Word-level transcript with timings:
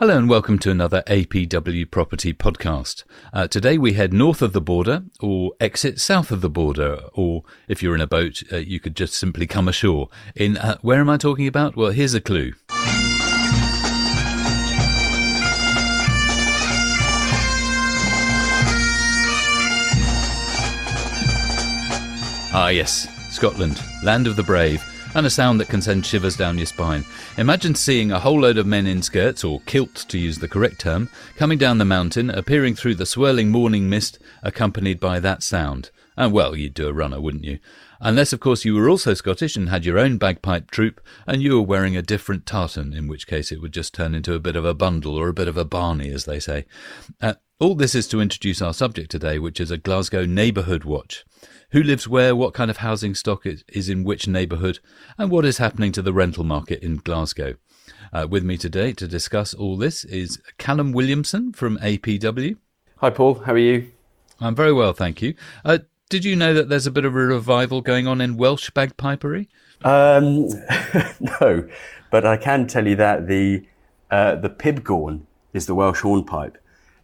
Hello 0.00 0.16
and 0.16 0.28
welcome 0.28 0.60
to 0.60 0.70
another 0.70 1.02
APW 1.08 1.90
Property 1.90 2.32
podcast. 2.32 3.02
Uh, 3.32 3.48
today 3.48 3.76
we 3.76 3.94
head 3.94 4.12
north 4.12 4.42
of 4.42 4.52
the 4.52 4.60
border 4.60 5.02
or 5.20 5.54
exit 5.58 5.98
south 5.98 6.30
of 6.30 6.40
the 6.40 6.48
border, 6.48 7.00
or 7.14 7.42
if 7.66 7.82
you're 7.82 7.96
in 7.96 8.00
a 8.00 8.06
boat, 8.06 8.44
uh, 8.52 8.58
you 8.58 8.78
could 8.78 8.94
just 8.94 9.14
simply 9.14 9.44
come 9.44 9.66
ashore. 9.66 10.08
In 10.36 10.56
uh, 10.56 10.78
where 10.82 11.00
am 11.00 11.10
I 11.10 11.16
talking 11.16 11.48
about? 11.48 11.74
Well, 11.74 11.90
here's 11.90 12.14
a 12.14 12.20
clue. 12.20 12.52
Ah, 22.54 22.68
yes, 22.68 23.08
Scotland, 23.38 23.80
land 24.02 24.26
of 24.26 24.34
the 24.34 24.42
brave 24.42 24.84
and 25.14 25.24
a 25.24 25.30
sound 25.30 25.60
that 25.60 25.68
can 25.68 25.80
send 25.80 26.04
shivers 26.04 26.36
down 26.36 26.58
your 26.58 26.66
spine. 26.66 27.04
Imagine 27.36 27.72
seeing 27.72 28.10
a 28.10 28.18
whole 28.18 28.40
load 28.40 28.58
of 28.58 28.66
men 28.66 28.84
in 28.84 29.00
skirts, 29.00 29.44
or 29.44 29.60
kilts 29.60 30.04
to 30.06 30.18
use 30.18 30.38
the 30.38 30.48
correct 30.48 30.80
term, 30.80 31.08
coming 31.36 31.56
down 31.56 31.78
the 31.78 31.84
mountain, 31.84 32.30
appearing 32.30 32.74
through 32.74 32.96
the 32.96 33.06
swirling 33.06 33.50
morning 33.50 33.88
mist, 33.88 34.18
accompanied 34.42 34.98
by 34.98 35.20
that 35.20 35.44
sound. 35.44 35.92
And 36.16 36.32
well, 36.32 36.56
you'd 36.56 36.74
do 36.74 36.88
a 36.88 36.92
runner, 36.92 37.20
wouldn't 37.20 37.44
you? 37.44 37.60
Unless, 38.00 38.32
of 38.32 38.40
course, 38.40 38.64
you 38.64 38.74
were 38.74 38.90
also 38.90 39.14
Scottish 39.14 39.54
and 39.54 39.68
had 39.68 39.84
your 39.84 40.00
own 40.00 40.18
bagpipe 40.18 40.72
troupe, 40.72 41.00
and 41.24 41.40
you 41.40 41.54
were 41.54 41.62
wearing 41.62 41.96
a 41.96 42.02
different 42.02 42.44
tartan, 42.44 42.92
in 42.92 43.06
which 43.06 43.28
case 43.28 43.52
it 43.52 43.62
would 43.62 43.72
just 43.72 43.94
turn 43.94 44.16
into 44.16 44.34
a 44.34 44.40
bit 44.40 44.56
of 44.56 44.64
a 44.64 44.74
bundle 44.74 45.14
or 45.14 45.28
a 45.28 45.32
bit 45.32 45.46
of 45.46 45.56
a 45.56 45.64
barney, 45.64 46.10
as 46.10 46.24
they 46.24 46.40
say. 46.40 46.64
Uh, 47.20 47.34
all 47.60 47.76
this 47.76 47.94
is 47.94 48.08
to 48.08 48.20
introduce 48.20 48.60
our 48.60 48.74
subject 48.74 49.12
today, 49.12 49.38
which 49.38 49.60
is 49.60 49.70
a 49.70 49.78
Glasgow 49.78 50.26
neighbourhood 50.26 50.82
watch 50.82 51.24
who 51.70 51.82
lives 51.82 52.08
where, 52.08 52.34
what 52.34 52.54
kind 52.54 52.70
of 52.70 52.78
housing 52.78 53.14
stock 53.14 53.44
is 53.44 53.88
in 53.88 54.04
which 54.04 54.26
neighbourhood, 54.26 54.78
and 55.16 55.30
what 55.30 55.44
is 55.44 55.58
happening 55.58 55.92
to 55.92 56.02
the 56.02 56.12
rental 56.12 56.44
market 56.44 56.82
in 56.82 56.96
Glasgow. 56.96 57.56
Uh, 58.12 58.26
with 58.28 58.42
me 58.42 58.56
today 58.56 58.92
to 58.92 59.06
discuss 59.06 59.52
all 59.52 59.76
this 59.76 60.04
is 60.04 60.40
Callum 60.56 60.92
Williamson 60.92 61.52
from 61.52 61.78
APW. 61.78 62.56
Hi, 62.98 63.10
Paul. 63.10 63.34
How 63.40 63.52
are 63.52 63.58
you? 63.58 63.92
I'm 64.40 64.54
very 64.54 64.72
well, 64.72 64.92
thank 64.92 65.20
you. 65.20 65.34
Uh, 65.64 65.78
did 66.08 66.24
you 66.24 66.36
know 66.36 66.54
that 66.54 66.68
there's 66.68 66.86
a 66.86 66.90
bit 66.90 67.04
of 67.04 67.14
a 67.14 67.18
revival 67.18 67.82
going 67.82 68.06
on 68.06 68.20
in 68.20 68.38
Welsh 68.38 68.70
bagpipery? 68.70 69.48
Um, 69.84 70.48
no, 71.40 71.68
but 72.10 72.24
I 72.24 72.36
can 72.38 72.66
tell 72.66 72.86
you 72.86 72.96
that 72.96 73.26
the 73.26 73.66
uh, 74.10 74.36
the 74.36 74.48
pibgorn 74.48 75.26
is 75.52 75.66
the 75.66 75.74
Welsh 75.74 76.00
hornpipe. 76.00 76.56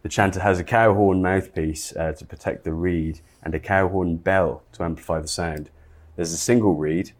The 0.05 0.09
chanter 0.09 0.41
has 0.41 0.59
a 0.59 0.63
cow 0.63 0.93
horn 0.93 1.23
mouthpiece 1.23 1.95
uh, 1.95 2.11
to 2.11 2.25
protect 2.25 2.63
the 2.63 2.73
reed, 2.73 3.21
and 3.41 3.55
a 3.55 3.59
cow 3.59 3.89
horn 3.89 4.17
bell 4.17 4.61
to 4.73 4.83
amplify 4.83 5.19
the 5.19 5.27
sound. 5.27 5.71
There's 6.15 6.31
a 6.31 6.37
single 6.37 6.75
reed, 6.75 7.13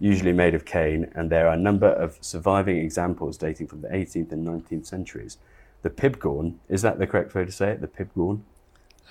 usually 0.00 0.32
made 0.32 0.56
of 0.56 0.64
cane, 0.64 1.08
and 1.14 1.30
there 1.30 1.46
are 1.46 1.54
a 1.54 1.56
number 1.56 1.86
of 1.86 2.18
surviving 2.20 2.78
examples 2.78 3.38
dating 3.38 3.68
from 3.68 3.82
the 3.82 3.88
18th 3.90 4.32
and 4.32 4.44
19th 4.44 4.86
centuries. 4.86 5.38
The 5.82 5.90
pibgorn, 5.90 6.56
is 6.68 6.82
that 6.82 6.98
the 6.98 7.06
correct 7.06 7.32
way 7.32 7.44
to 7.44 7.52
say 7.52 7.70
it? 7.70 7.80
The 7.80 7.86
pibgorn? 7.86 8.40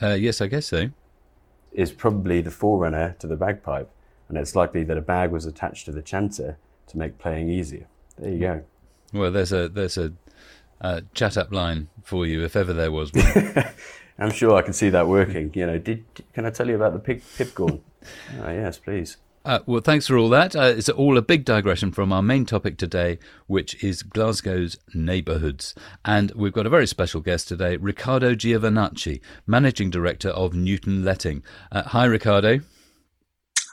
Uh, 0.02 0.16
yes, 0.16 0.42
I 0.42 0.48
guess 0.48 0.66
so. 0.66 0.90
Is 1.72 1.94
probably 1.94 2.42
the 2.42 2.52
forerunner 2.52 3.16
to 3.20 3.28
the 3.28 3.38
bagpipe, 3.38 3.90
and 4.28 4.38
it's 4.38 4.58
likely 4.58 4.84
that 4.84 4.98
a 4.98 5.02
bag 5.02 5.32
was 5.32 5.46
attached 5.46 5.86
to 5.86 5.94
the 5.94 6.02
chanter 6.02 6.58
to 6.88 6.98
make 6.98 7.18
playing 7.18 7.50
easier. 7.50 7.88
There 8.18 8.30
you 8.30 8.40
go. 8.40 8.64
Well, 9.14 9.32
there's 9.32 9.54
a 9.54 9.70
there's 9.70 9.98
a 9.98 10.12
uh, 10.82 11.02
chat 11.14 11.38
up 11.38 11.54
line 11.54 11.88
for 12.04 12.26
you 12.26 12.44
if 12.44 12.56
ever 12.56 12.74
there 12.74 12.92
was 12.92 13.14
one. 13.14 13.66
I'm 14.20 14.32
sure 14.32 14.56
I 14.56 14.62
can 14.62 14.74
see 14.74 14.90
that 14.90 15.08
working. 15.08 15.52
You 15.54 15.66
know, 15.66 15.78
did, 15.78 16.06
can 16.34 16.46
I 16.46 16.50
tell 16.50 16.68
you 16.68 16.76
about 16.76 16.94
the 16.94 17.00
pig 17.00 17.24
pibgorn? 17.38 17.82
oh, 18.42 18.52
yes, 18.52 18.78
please. 18.78 19.18
Uh, 19.44 19.60
well, 19.66 19.82
thanks 19.82 20.06
for 20.06 20.18
all 20.18 20.30
that. 20.30 20.56
Uh, 20.56 20.74
it's 20.78 20.90
all 20.90 21.18
a 21.18 21.22
big 21.22 21.44
digression 21.44 21.92
from 21.92 22.14
our 22.14 22.22
main 22.22 22.46
topic 22.46 22.78
today, 22.78 23.18
which 23.48 23.84
is 23.84 24.04
Glasgow's 24.04 24.78
neighbourhoods. 24.94 25.74
And 26.06 26.32
we've 26.36 26.54
got 26.54 26.68
a 26.68 26.70
very 26.70 26.86
special 26.86 27.22
guest 27.22 27.48
today, 27.48 27.78
Riccardo 27.78 28.36
Giovanacci, 28.36 29.20
Managing 29.48 29.90
Director 29.90 30.30
of 30.30 30.54
Newton 30.54 31.04
Letting. 31.04 31.42
Uh, 31.72 31.84
hi, 31.84 32.06
Riccardo. 32.06 32.60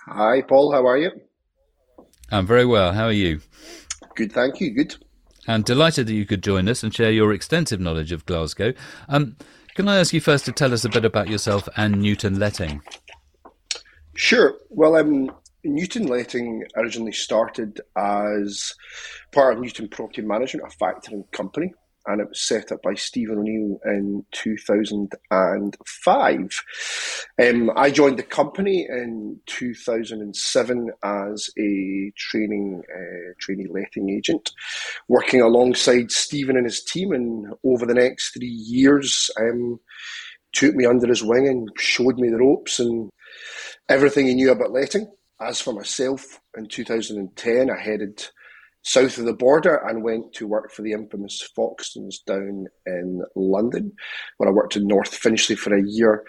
Hi, 0.07 0.41
Paul. 0.41 0.73
How 0.73 0.87
are 0.87 0.97
you? 0.97 1.11
I'm 2.31 2.47
very 2.47 2.65
well. 2.65 2.93
How 2.93 3.05
are 3.05 3.13
you? 3.13 3.41
Good, 4.15 4.33
thank 4.33 4.61
you. 4.61 4.75
Good. 4.75 4.97
And 5.49 5.65
delighted 5.65 6.07
that 6.07 6.15
you 6.15 6.27
could 6.27 6.45
join 6.45 6.69
us 6.69 6.83
and 6.83 6.95
share 6.95 7.11
your 7.11 7.33
extensive 7.33 7.81
knowledge 7.81 8.13
of 8.13 8.27
Glasgow. 8.27 8.75
Um, 9.09 9.37
can 9.75 9.89
I 9.89 9.99
ask 9.99 10.13
you 10.13 10.21
first 10.21 10.45
to 10.45 10.53
tell 10.53 10.75
us 10.75 10.85
a 10.85 10.91
bit 10.91 11.05
about 11.05 11.29
yourself 11.29 11.69
and 11.77 12.03
Newton 12.03 12.39
Letting? 12.39 12.83
Sure. 14.15 14.57
Well, 14.69 14.95
um, 14.97 15.31
Newton 15.65 16.07
Letting 16.07 16.65
originally 16.77 17.13
started 17.13 17.81
as 17.97 18.75
part 19.33 19.55
of 19.55 19.63
Newton 19.63 19.89
Property 19.89 20.23
Management, 20.23 20.71
a 20.73 20.77
factoring 20.77 21.31
company 21.33 21.73
and 22.09 22.21
it 22.23 22.29
was 22.29 22.41
set 22.41 22.73
up 22.73 22.83
by 22.83 22.95
Stephen 22.95 23.39
O'Neill 23.39 23.79
in 23.85 24.25
2005. 24.33 26.65
Um, 27.41 27.71
I 27.77 27.91
joined 27.91 28.19
the 28.19 28.23
company 28.23 28.87
in 28.89 29.39
2007 29.47 30.91
as 31.05 31.51
a 31.59 32.11
training 32.17 32.83
uh, 32.93 33.35
trainee 33.39 33.67
letting 33.69 34.09
agent, 34.09 34.51
working 35.09 35.43
alongside 35.43 36.11
Stephen 36.11 36.57
and 36.57 36.65
his 36.65 36.83
team. 36.83 37.13
And 37.13 37.53
over 37.63 37.85
the 37.85 37.93
next 37.95 38.31
three 38.31 38.49
years, 38.49 39.31
um, 39.39 39.79
took 40.55 40.75
me 40.75 40.87
under 40.87 41.07
his 41.07 41.23
wing 41.23 41.47
and 41.47 41.69
showed 41.79 42.19
me 42.19 42.31
the 42.31 42.39
ropes 42.39 42.81
and 42.81 43.11
everything 43.91 44.27
he 44.27 44.35
knew 44.35 44.51
about 44.51 44.73
letting. 44.73 45.07
As 45.41 45.61
for 45.61 45.73
myself, 45.75 46.41
in 46.57 46.67
2010, 46.67 47.71
I 47.71 47.79
headed 47.79 48.27
south 48.89 49.19
of 49.19 49.27
the 49.27 49.35
border 49.35 49.77
and 49.87 50.03
went 50.03 50.33
to 50.33 50.47
work 50.47 50.73
for 50.73 50.81
the 50.81 50.93
infamous 50.93 51.47
Foxtons 51.55 52.25
down 52.25 52.67
in 52.87 53.23
London, 53.37 53.93
where 54.39 54.49
I 54.49 54.53
worked 54.53 54.77
in 54.77 54.87
North 54.87 55.15
Finchley 55.15 55.57
for 55.57 55.77
a 55.77 55.83
year, 55.87 56.25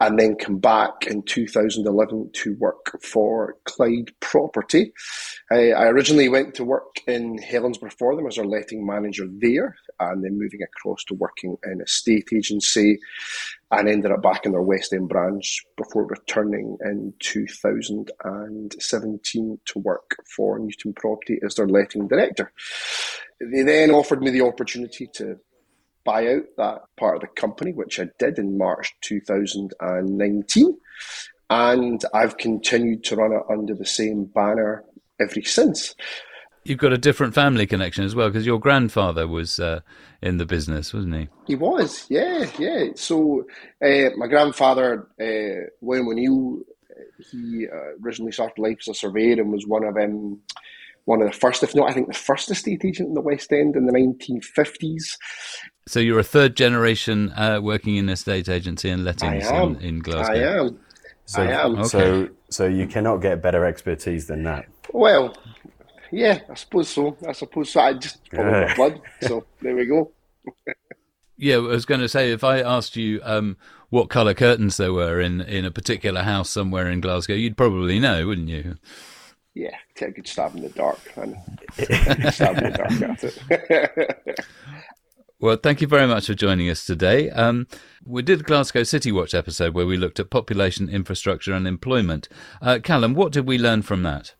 and 0.00 0.18
then 0.18 0.34
come 0.34 0.58
back 0.58 1.06
in 1.06 1.22
2011 1.22 2.30
to 2.32 2.56
work 2.56 2.98
for 3.02 3.56
Clyde 3.64 4.10
Property. 4.20 4.92
I, 5.52 5.72
I 5.72 5.88
originally 5.88 6.30
went 6.30 6.54
to 6.54 6.64
work 6.64 7.00
in 7.06 7.38
Helensburgh 7.38 7.92
for 7.98 8.16
them 8.16 8.26
as 8.26 8.36
their 8.36 8.46
letting 8.46 8.86
manager 8.86 9.26
there, 9.30 9.76
and 10.00 10.24
then 10.24 10.38
moving 10.38 10.62
across 10.62 11.04
to 11.04 11.14
working 11.14 11.58
in 11.64 11.82
a 11.82 11.86
state 11.86 12.30
agency 12.34 12.98
and 13.70 13.88
ended 13.88 14.10
up 14.10 14.22
back 14.22 14.46
in 14.46 14.52
their 14.52 14.62
West 14.62 14.94
End 14.94 15.08
branch 15.08 15.64
before 15.76 16.06
returning 16.06 16.78
in 16.82 17.12
2017 17.18 19.60
to 19.66 19.78
work 19.78 20.16
for 20.34 20.58
Newton 20.58 20.94
Property 20.94 21.38
as 21.44 21.56
their 21.56 21.68
letting 21.68 22.08
director. 22.08 22.50
They 23.38 23.62
then 23.62 23.90
offered 23.90 24.22
me 24.22 24.30
the 24.30 24.40
opportunity 24.42 25.06
to 25.14 25.38
buy 26.04 26.26
out 26.28 26.44
that 26.56 26.82
part 26.96 27.16
of 27.16 27.20
the 27.22 27.28
company, 27.28 27.72
which 27.72 28.00
I 28.00 28.08
did 28.18 28.38
in 28.38 28.58
March 28.58 28.94
2019. 29.02 30.78
And 31.48 32.04
I've 32.14 32.36
continued 32.36 33.04
to 33.04 33.16
run 33.16 33.32
it 33.32 33.42
under 33.50 33.74
the 33.74 33.86
same 33.86 34.24
banner 34.24 34.84
ever 35.20 35.42
since. 35.42 35.94
You've 36.64 36.78
got 36.78 36.92
a 36.92 36.98
different 36.98 37.34
family 37.34 37.66
connection 37.66 38.04
as 38.04 38.14
well 38.14 38.28
because 38.28 38.46
your 38.46 38.60
grandfather 38.60 39.26
was 39.26 39.58
uh, 39.58 39.80
in 40.20 40.36
the 40.36 40.46
business, 40.46 40.92
wasn't 40.92 41.14
he? 41.14 41.28
He 41.46 41.54
was, 41.56 42.06
yeah, 42.10 42.50
yeah. 42.58 42.88
So 42.96 43.46
uh, 43.82 44.10
my 44.16 44.26
grandfather, 44.26 45.08
uh, 45.20 45.70
William 45.80 46.08
O'Neill, 46.08 46.60
he 47.30 47.66
uh, 47.66 47.96
originally 48.04 48.32
started 48.32 48.60
life 48.60 48.78
as 48.82 48.88
a 48.88 48.94
surveyor 48.94 49.40
and 49.40 49.50
was 49.50 49.66
one 49.66 49.84
of 49.84 49.96
um, 49.96 50.40
one 51.06 51.22
of 51.22 51.32
the 51.32 51.36
first, 51.36 51.62
if 51.62 51.74
not, 51.74 51.90
I 51.90 51.94
think 51.94 52.08
the 52.08 52.14
first 52.14 52.50
estate 52.50 52.84
agent 52.84 53.08
in 53.08 53.14
the 53.14 53.20
West 53.20 53.52
End 53.52 53.74
in 53.74 53.86
the 53.86 53.92
1950s. 53.92 55.16
So 55.90 55.98
you're 55.98 56.20
a 56.20 56.22
third 56.22 56.56
generation 56.56 57.32
uh, 57.32 57.58
working 57.60 57.96
in 57.96 58.08
estate 58.08 58.48
agency 58.48 58.90
and 58.90 59.02
lettings 59.02 59.44
in, 59.50 59.74
in, 59.80 59.98
Glasgow. 59.98 60.34
I 60.34 60.60
am. 60.60 60.78
So, 61.24 61.42
I 61.42 61.46
am. 61.46 61.74
Okay. 61.78 61.88
So, 61.88 62.28
so 62.48 62.66
you 62.66 62.86
cannot 62.86 63.16
get 63.16 63.42
better 63.42 63.64
expertise 63.64 64.28
than 64.28 64.44
that. 64.44 64.66
Well, 64.92 65.34
yeah, 66.12 66.42
I 66.48 66.54
suppose 66.54 66.90
so. 66.90 67.16
I 67.26 67.32
suppose 67.32 67.70
so. 67.70 67.80
I 67.80 67.94
just 67.94 68.20
follow 68.30 68.52
my 68.52 68.72
blood. 68.76 69.00
So 69.22 69.44
there 69.62 69.74
we 69.74 69.84
go. 69.84 70.12
yeah, 71.36 71.56
I 71.56 71.58
was 71.58 71.86
going 71.86 72.02
to 72.02 72.08
say 72.08 72.30
if 72.30 72.44
I 72.44 72.60
asked 72.60 72.94
you 72.94 73.20
um, 73.24 73.56
what 73.88 74.10
colour 74.10 74.32
curtains 74.32 74.76
there 74.76 74.92
were 74.92 75.20
in, 75.20 75.40
in 75.40 75.64
a 75.64 75.72
particular 75.72 76.22
house 76.22 76.50
somewhere 76.50 76.88
in 76.88 77.00
Glasgow, 77.00 77.34
you'd 77.34 77.56
probably 77.56 77.98
know, 77.98 78.28
wouldn't 78.28 78.48
you? 78.48 78.76
Yeah, 79.54 79.74
take 79.96 80.10
a 80.10 80.12
good 80.12 80.28
stab 80.28 80.54
in 80.54 80.62
the 80.62 80.68
dark 80.68 81.00
and 81.16 81.36
stab 82.32 82.58
in 82.58 82.70
the 82.70 82.78
dark 82.78 82.92
at 83.02 83.24
it. 84.30 84.40
Well, 85.42 85.56
thank 85.56 85.80
you 85.80 85.86
very 85.86 86.06
much 86.06 86.26
for 86.26 86.34
joining 86.34 86.68
us 86.68 86.84
today. 86.84 87.30
Um, 87.30 87.66
we 88.04 88.20
did 88.20 88.40
a 88.40 88.42
Glasgow 88.42 88.82
City 88.82 89.10
Watch 89.10 89.32
episode 89.32 89.72
where 89.72 89.86
we 89.86 89.96
looked 89.96 90.20
at 90.20 90.28
population, 90.28 90.90
infrastructure, 90.90 91.54
and 91.54 91.66
employment. 91.66 92.28
Uh, 92.60 92.78
Callum, 92.82 93.14
what 93.14 93.32
did 93.32 93.46
we 93.46 93.56
learn 93.56 93.80
from 93.80 94.02
that? 94.02 94.34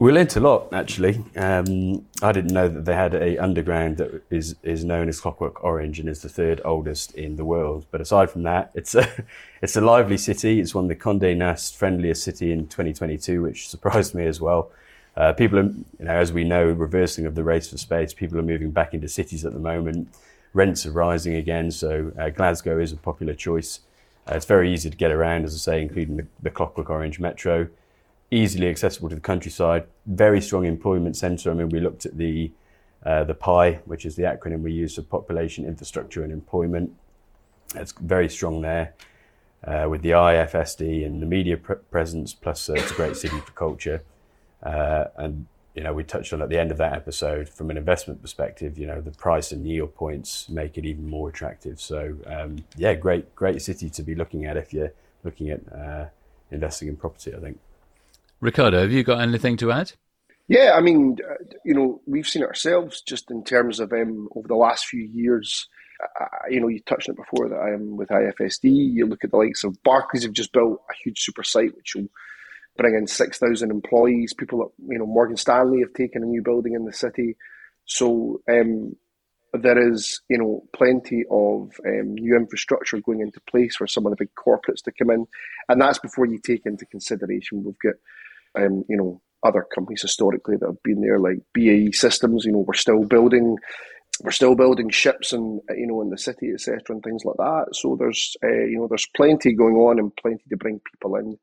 We 0.00 0.10
learnt 0.10 0.34
a 0.34 0.40
lot, 0.40 0.72
actually. 0.72 1.24
Um, 1.36 2.06
I 2.20 2.32
didn't 2.32 2.52
know 2.52 2.66
that 2.66 2.84
they 2.84 2.94
had 2.96 3.14
a 3.14 3.38
underground 3.38 3.98
that 3.98 4.24
is 4.30 4.56
is 4.64 4.84
known 4.84 5.08
as 5.08 5.20
Clockwork 5.20 5.62
Orange 5.62 6.00
and 6.00 6.08
is 6.08 6.22
the 6.22 6.28
third 6.28 6.60
oldest 6.64 7.14
in 7.14 7.36
the 7.36 7.44
world. 7.44 7.86
But 7.92 8.00
aside 8.00 8.30
from 8.30 8.42
that, 8.42 8.72
it's 8.74 8.96
a 8.96 9.06
it's 9.62 9.76
a 9.76 9.80
lively 9.80 10.16
city. 10.16 10.58
It's 10.58 10.74
one 10.74 10.86
of 10.86 10.88
the 10.88 10.96
Condé 10.96 11.36
Nast 11.36 11.76
friendliest 11.76 12.24
city 12.24 12.50
in 12.50 12.66
2022, 12.66 13.42
which 13.42 13.68
surprised 13.68 14.12
me 14.12 14.26
as 14.26 14.40
well. 14.40 14.72
Uh, 15.16 15.32
people 15.32 15.58
are, 15.58 15.62
you 15.62 15.86
know, 16.00 16.12
as 16.12 16.32
we 16.32 16.44
know, 16.44 16.64
reversing 16.64 17.26
of 17.26 17.34
the 17.34 17.44
race 17.44 17.70
for 17.70 17.78
space. 17.78 18.12
People 18.12 18.38
are 18.38 18.42
moving 18.42 18.70
back 18.70 18.94
into 18.94 19.08
cities 19.08 19.44
at 19.44 19.52
the 19.52 19.60
moment. 19.60 20.08
Rents 20.52 20.86
are 20.86 20.92
rising 20.92 21.34
again, 21.34 21.70
so 21.70 22.12
uh, 22.18 22.30
Glasgow 22.30 22.78
is 22.78 22.92
a 22.92 22.96
popular 22.96 23.34
choice. 23.34 23.80
Uh, 24.28 24.34
it's 24.36 24.46
very 24.46 24.72
easy 24.72 24.90
to 24.90 24.96
get 24.96 25.10
around, 25.10 25.44
as 25.44 25.54
I 25.54 25.58
say, 25.58 25.82
including 25.82 26.16
the, 26.16 26.26
the 26.42 26.50
Clockwork 26.50 26.90
Orange 26.90 27.20
Metro 27.20 27.68
easily 28.34 28.68
accessible 28.68 29.08
to 29.08 29.14
the 29.14 29.20
countryside, 29.20 29.86
very 30.06 30.40
strong 30.40 30.64
employment 30.64 31.16
centre. 31.16 31.50
I 31.50 31.54
mean, 31.54 31.68
we 31.68 31.80
looked 31.80 32.04
at 32.04 32.18
the 32.18 32.50
uh, 33.04 33.22
the 33.22 33.34
PI, 33.34 33.80
which 33.84 34.06
is 34.06 34.16
the 34.16 34.22
acronym 34.22 34.62
we 34.62 34.72
use 34.72 34.94
for 34.94 35.02
population, 35.02 35.66
infrastructure, 35.66 36.24
and 36.24 36.32
employment. 36.32 36.90
It's 37.74 37.92
very 37.92 38.30
strong 38.30 38.62
there. 38.62 38.94
Uh, 39.62 39.86
with 39.88 40.02
the 40.02 40.10
IFSD 40.10 41.06
and 41.06 41.22
the 41.22 41.26
media 41.26 41.56
pre- 41.56 41.76
presence, 41.90 42.34
plus 42.34 42.68
uh, 42.68 42.74
it's 42.74 42.90
a 42.90 42.94
great 42.94 43.16
city 43.16 43.38
for 43.40 43.52
culture. 43.52 44.02
Uh, 44.64 45.04
and 45.16 45.46
you 45.74 45.82
know, 45.82 45.92
we 45.92 46.04
touched 46.04 46.32
on 46.32 46.40
at 46.40 46.48
the 46.48 46.58
end 46.58 46.70
of 46.70 46.78
that 46.78 46.92
episode 46.92 47.48
from 47.48 47.70
an 47.70 47.76
investment 47.76 48.22
perspective. 48.22 48.78
You 48.78 48.86
know, 48.86 49.00
the 49.00 49.10
price 49.10 49.50
and 49.50 49.66
yield 49.66 49.94
points 49.94 50.48
make 50.48 50.78
it 50.78 50.84
even 50.84 51.08
more 51.08 51.28
attractive. 51.28 51.80
So 51.80 52.16
um, 52.26 52.64
yeah, 52.76 52.94
great, 52.94 53.34
great 53.34 53.60
city 53.60 53.90
to 53.90 54.02
be 54.02 54.14
looking 54.14 54.44
at 54.44 54.56
if 54.56 54.72
you're 54.72 54.92
looking 55.24 55.50
at 55.50 55.60
uh, 55.72 56.06
investing 56.50 56.88
in 56.88 56.96
property. 56.96 57.34
I 57.34 57.40
think. 57.40 57.58
Ricardo, 58.40 58.82
have 58.82 58.92
you 58.92 59.02
got 59.02 59.20
anything 59.20 59.56
to 59.58 59.72
add? 59.72 59.92
Yeah, 60.46 60.72
I 60.76 60.80
mean, 60.80 61.16
uh, 61.28 61.42
you 61.64 61.74
know, 61.74 62.00
we've 62.06 62.28
seen 62.28 62.42
it 62.42 62.46
ourselves 62.48 63.00
just 63.00 63.30
in 63.30 63.42
terms 63.44 63.80
of 63.80 63.92
um, 63.92 64.28
over 64.36 64.46
the 64.46 64.54
last 64.54 64.86
few 64.86 65.02
years. 65.02 65.68
Uh, 66.20 66.26
you 66.50 66.60
know, 66.60 66.68
you 66.68 66.80
touched 66.80 67.08
on 67.08 67.14
it 67.14 67.16
before 67.16 67.48
that 67.48 67.56
I 67.56 67.72
am 67.72 67.96
with 67.96 68.10
IFSD. 68.10 68.64
You 68.64 69.06
look 69.06 69.24
at 69.24 69.30
the 69.30 69.38
likes 69.38 69.64
of 69.64 69.82
Barclays 69.82 70.24
have 70.24 70.32
just 70.32 70.52
built 70.52 70.82
a 70.90 70.94
huge 71.02 71.20
super 71.20 71.42
site 71.42 71.74
which 71.74 71.94
will 71.94 72.08
bring 72.76 72.94
in 72.94 73.06
six 73.06 73.38
thousand 73.38 73.70
employees. 73.70 74.34
People, 74.34 74.72
you 74.88 74.98
know, 74.98 75.06
Morgan 75.06 75.36
Stanley 75.36 75.80
have 75.80 75.92
taken 75.94 76.22
a 76.22 76.26
new 76.26 76.42
building 76.42 76.74
in 76.74 76.84
the 76.84 76.92
city. 76.92 77.36
So 77.86 78.40
um, 78.50 78.96
there 79.52 79.92
is, 79.92 80.20
you 80.28 80.38
know, 80.38 80.64
plenty 80.72 81.24
of 81.30 81.70
um, 81.86 82.14
new 82.14 82.36
infrastructure 82.36 83.00
going 83.00 83.20
into 83.20 83.40
place 83.48 83.76
for 83.76 83.86
some 83.86 84.06
of 84.06 84.10
the 84.10 84.16
big 84.16 84.30
corporates 84.34 84.82
to 84.84 84.92
come 84.92 85.10
in, 85.10 85.26
and 85.68 85.80
that's 85.80 85.98
before 85.98 86.26
you 86.26 86.38
take 86.38 86.66
into 86.66 86.86
consideration 86.86 87.62
we've 87.62 87.78
got 87.78 87.94
um, 88.56 88.84
you 88.88 88.96
know, 88.96 89.20
other 89.42 89.66
companies 89.74 90.02
historically 90.02 90.56
that 90.56 90.66
have 90.66 90.82
been 90.82 91.00
there, 91.00 91.18
like 91.18 91.38
BAE 91.52 91.90
Systems. 91.92 92.44
You 92.44 92.52
know, 92.52 92.64
we're 92.66 92.74
still 92.74 93.04
building, 93.04 93.58
we're 94.22 94.30
still 94.30 94.54
building 94.54 94.90
ships 94.90 95.32
and 95.32 95.60
you 95.76 95.86
know 95.86 96.00
in 96.02 96.10
the 96.10 96.18
city, 96.18 96.50
etc., 96.52 96.80
and 96.88 97.02
things 97.02 97.24
like 97.24 97.36
that. 97.36 97.66
So 97.72 97.96
there's 97.98 98.36
uh, 98.42 98.48
you 98.48 98.78
know 98.78 98.88
there's 98.88 99.08
plenty 99.14 99.52
going 99.52 99.76
on 99.76 99.98
and 99.98 100.14
plenty 100.16 100.44
to 100.48 100.56
bring 100.56 100.80
people 100.92 101.16
in 101.16 101.38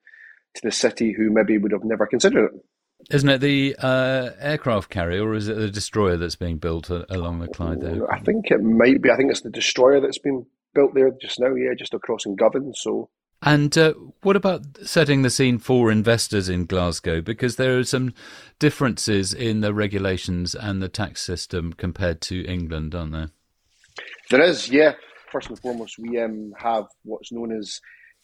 to 0.56 0.62
the 0.64 0.72
city 0.72 1.14
who 1.14 1.30
maybe 1.32 1.58
would 1.58 1.72
have 1.72 1.84
never 1.84 2.06
considered 2.06 2.46
it. 2.46 2.62
Isn't 3.10 3.30
it 3.30 3.42
the 3.42 3.76
uh, 3.80 4.30
aircraft 4.40 4.90
carrier, 4.90 5.24
or 5.24 5.34
is 5.34 5.48
it 5.48 5.58
the 5.58 5.72
destroyer 5.72 6.18
that's 6.18 6.36
being 6.36 6.58
built 6.58 6.90
along 6.90 7.40
the 7.40 7.48
Clyde 7.48 7.82
there? 7.82 8.12
I 8.12 8.20
think 8.20 8.52
it 8.52 8.62
might 8.62 9.02
be. 9.02 9.10
I 9.10 9.18
think 9.18 9.32
it's 9.32 9.42
the 9.42 9.50
destroyer 9.50 10.00
that's 10.00 10.20
been 10.20 10.46
built 10.76 10.94
there 10.94 11.12
just 11.20 11.40
now. 11.40 11.56
Yeah, 11.56 11.74
just 11.78 11.96
across 11.96 12.26
in 12.26 12.36
Govan. 12.36 12.74
So 12.76 13.10
and 13.44 13.76
uh, 13.76 13.94
what 14.22 14.36
about 14.36 14.62
setting 14.84 15.24
the 15.24 15.32
scene 15.32 15.58
for 15.58 15.92
investors 15.92 16.48
in 16.48 16.66
Glasgow? 16.66 17.22
Because 17.22 17.56
there 17.56 17.80
are 17.80 17.84
some 17.84 18.14
differences 18.60 19.34
in 19.34 19.62
the 19.62 19.74
regulations 19.74 20.54
and 20.54 20.82
the 20.82 20.90
tax 20.90 21.24
system 21.24 21.74
compared 21.74 22.22
to 22.22 22.46
England, 22.46 22.94
aren't 22.94 23.14
there? 23.14 23.30
There 24.30 24.42
is, 24.42 24.70
yeah. 24.70 24.94
First 25.32 25.50
and 25.50 25.60
foremost, 25.60 25.96
we 25.98 26.20
um, 26.20 26.54
have 26.60 26.86
what's 27.04 27.32
known 27.32 27.58
as 27.58 27.80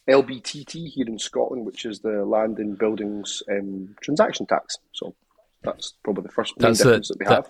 LBTT 0.08 0.88
here 0.88 1.06
in 1.06 1.18
Scotland, 1.18 1.66
which 1.66 1.84
is 1.84 2.00
the 2.00 2.24
Land 2.24 2.58
and 2.58 2.78
Buildings 2.78 3.42
um, 3.50 3.94
Transaction 4.00 4.46
Tax. 4.46 4.76
So 4.92 5.14
that's 5.62 5.94
probably 6.02 6.22
the 6.22 6.32
first 6.32 6.58
main 6.58 6.70
that's 6.70 6.78
difference 6.78 7.10
a, 7.10 7.14
that 7.14 7.18
we 7.18 7.24
that, 7.26 7.34
have. 7.34 7.48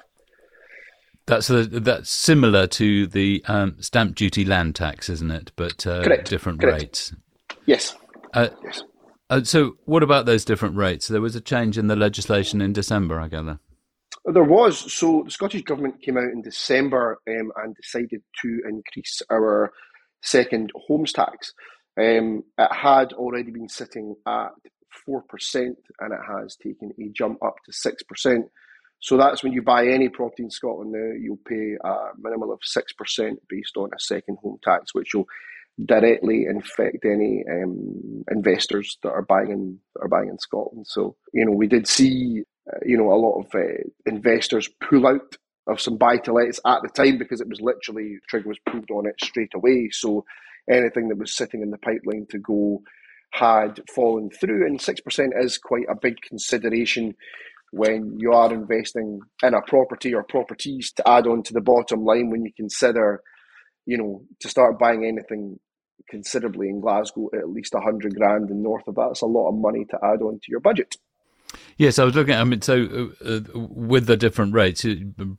That's 1.27 1.51
a, 1.51 1.67
that's 1.67 2.11
similar 2.11 2.67
to 2.69 3.07
the 3.07 3.45
um, 3.47 3.77
stamp 3.81 4.17
duty 4.17 4.45
land 4.45 4.75
tax, 4.75 5.09
isn't 5.09 5.31
it? 5.31 5.53
But 5.57 5.87
uh, 5.87 6.03
different 6.25 6.61
Correct. 6.61 6.83
rates. 6.83 7.15
Yes. 7.67 7.95
Uh, 8.33 8.49
yes. 8.65 8.83
Uh, 9.31 9.45
so, 9.45 9.77
what 9.85 10.03
about 10.03 10.25
those 10.25 10.45
different 10.45 10.77
rates? 10.77 11.07
There 11.07 11.21
was 11.21 11.37
a 11.37 11.41
change 11.41 11.77
in 11.77 11.87
the 11.87 11.97
legislation 11.97 12.63
in 12.63 12.73
December, 12.73 13.21
I 13.21 13.29
gather. 13.29 13.61
There 14.25 14.43
was. 14.43 14.91
So, 14.93 15.23
the 15.25 15.31
Scottish 15.31 15.63
Government 15.63 16.01
came 16.01 16.17
out 16.17 16.25
in 16.33 16.41
December 16.41 17.19
um, 17.29 17.53
and 17.57 17.77
decided 17.77 18.23
to 18.41 18.61
increase 18.67 19.21
our 19.31 19.71
second 20.23 20.73
homes 20.87 21.13
tax. 21.13 21.53
Um, 21.99 22.45
it 22.57 22.73
had 22.73 23.13
already 23.15 23.51
been 23.51 23.69
sitting 23.69 24.15
at 24.27 24.51
4% 25.09 25.21
and 25.55 26.13
it 26.13 26.21
has 26.29 26.57
taken 26.57 26.93
a 26.99 27.09
jump 27.13 27.43
up 27.45 27.57
to 27.65 27.73
6%. 27.73 28.43
So 29.01 29.17
that's 29.17 29.43
when 29.43 29.53
you 29.53 29.63
buy 29.63 29.87
any 29.87 30.09
property 30.09 30.45
in 30.45 30.51
Scotland 30.51 30.93
now, 30.93 31.13
you'll 31.21 31.39
pay 31.49 31.77
a 31.83 32.11
minimum 32.19 32.51
of 32.51 32.61
6% 32.61 33.37
based 33.49 33.77
on 33.77 33.91
a 33.95 34.01
second 34.01 34.39
home 34.43 34.59
tax, 34.63 34.95
which 34.95 35.15
will 35.15 35.27
directly 35.87 36.47
infect 36.49 37.05
any 37.05 37.45
um, 37.51 38.25
investors 38.31 38.99
that 39.03 39.11
are 39.11 39.23
buying 39.23 39.51
in 39.51 39.79
that 39.95 40.03
are 40.03 40.09
buying 40.09 40.29
in 40.29 40.39
Scotland. 40.39 40.87
So 40.89 41.17
you 41.33 41.45
know, 41.45 41.53
we 41.53 41.67
did 41.67 41.87
see 41.87 42.43
uh, 42.73 42.79
you 42.85 42.97
know 42.97 43.13
a 43.13 43.15
lot 43.15 43.41
of 43.41 43.47
uh, 43.55 43.83
investors 44.07 44.69
pull 44.89 45.07
out 45.07 45.37
of 45.69 45.81
some 45.81 45.97
buy 45.97 46.17
to 46.17 46.33
lets 46.33 46.61
at 46.67 46.81
the 46.83 46.89
time 46.89 47.19
because 47.19 47.41
it 47.41 47.49
was 47.49 47.61
literally 47.61 48.19
trigger 48.29 48.49
was 48.49 48.59
pulled 48.69 48.91
on 48.91 49.07
it 49.07 49.15
straight 49.23 49.53
away. 49.55 49.91
So 49.93 50.25
anything 50.71 51.09
that 51.09 51.19
was 51.19 51.37
sitting 51.37 51.63
in 51.63 51.71
the 51.71 51.79
pipeline 51.79 52.27
to 52.31 52.39
go 52.39 52.83
had 53.33 53.81
fallen 53.95 54.31
through, 54.31 54.67
and 54.67 54.81
six 54.81 55.01
percent 55.01 55.33
is 55.39 55.59
quite 55.59 55.87
a 55.91 55.97
big 56.01 56.21
consideration 56.23 57.15
when 57.71 58.19
you 58.19 58.33
are 58.33 58.53
investing 58.53 59.21
in 59.43 59.55
a 59.55 59.61
property 59.63 60.15
or 60.15 60.25
properties 60.25 60.91
to 60.93 61.07
add 61.07 61.27
on 61.27 61.43
to 61.43 61.53
the 61.53 61.61
bottom 61.61 62.05
line 62.05 62.31
when 62.31 62.45
you 62.45 62.53
consider 62.57 63.23
you 63.85 63.99
know 63.99 64.23
to 64.41 64.49
start 64.49 64.79
buying 64.79 65.05
anything 65.05 65.59
considerably 66.09 66.69
in 66.69 66.81
Glasgow, 66.81 67.29
at 67.35 67.51
least 67.51 67.75
a 67.75 67.81
hundred 67.81 68.15
grand, 68.15 68.51
and 68.51 68.63
north 68.63 68.87
of 68.87 68.95
that, 68.95 69.11
it's 69.11 69.21
a 69.21 69.27
lot 69.27 69.49
of 69.49 69.55
money 69.55 69.85
to 69.91 69.99
add 70.03 70.23
on 70.23 70.35
to 70.35 70.51
your 70.51 70.61
budget. 70.61 70.97
Yes, 71.77 71.99
I 71.99 72.05
was 72.05 72.15
looking. 72.15 72.35
at, 72.35 72.41
I 72.41 72.45
mean, 72.45 72.61
so 72.61 73.13
uh, 73.25 73.29
uh, 73.29 73.41
with 73.55 74.07
the 74.07 74.17
different 74.17 74.53
rates, 74.53 74.85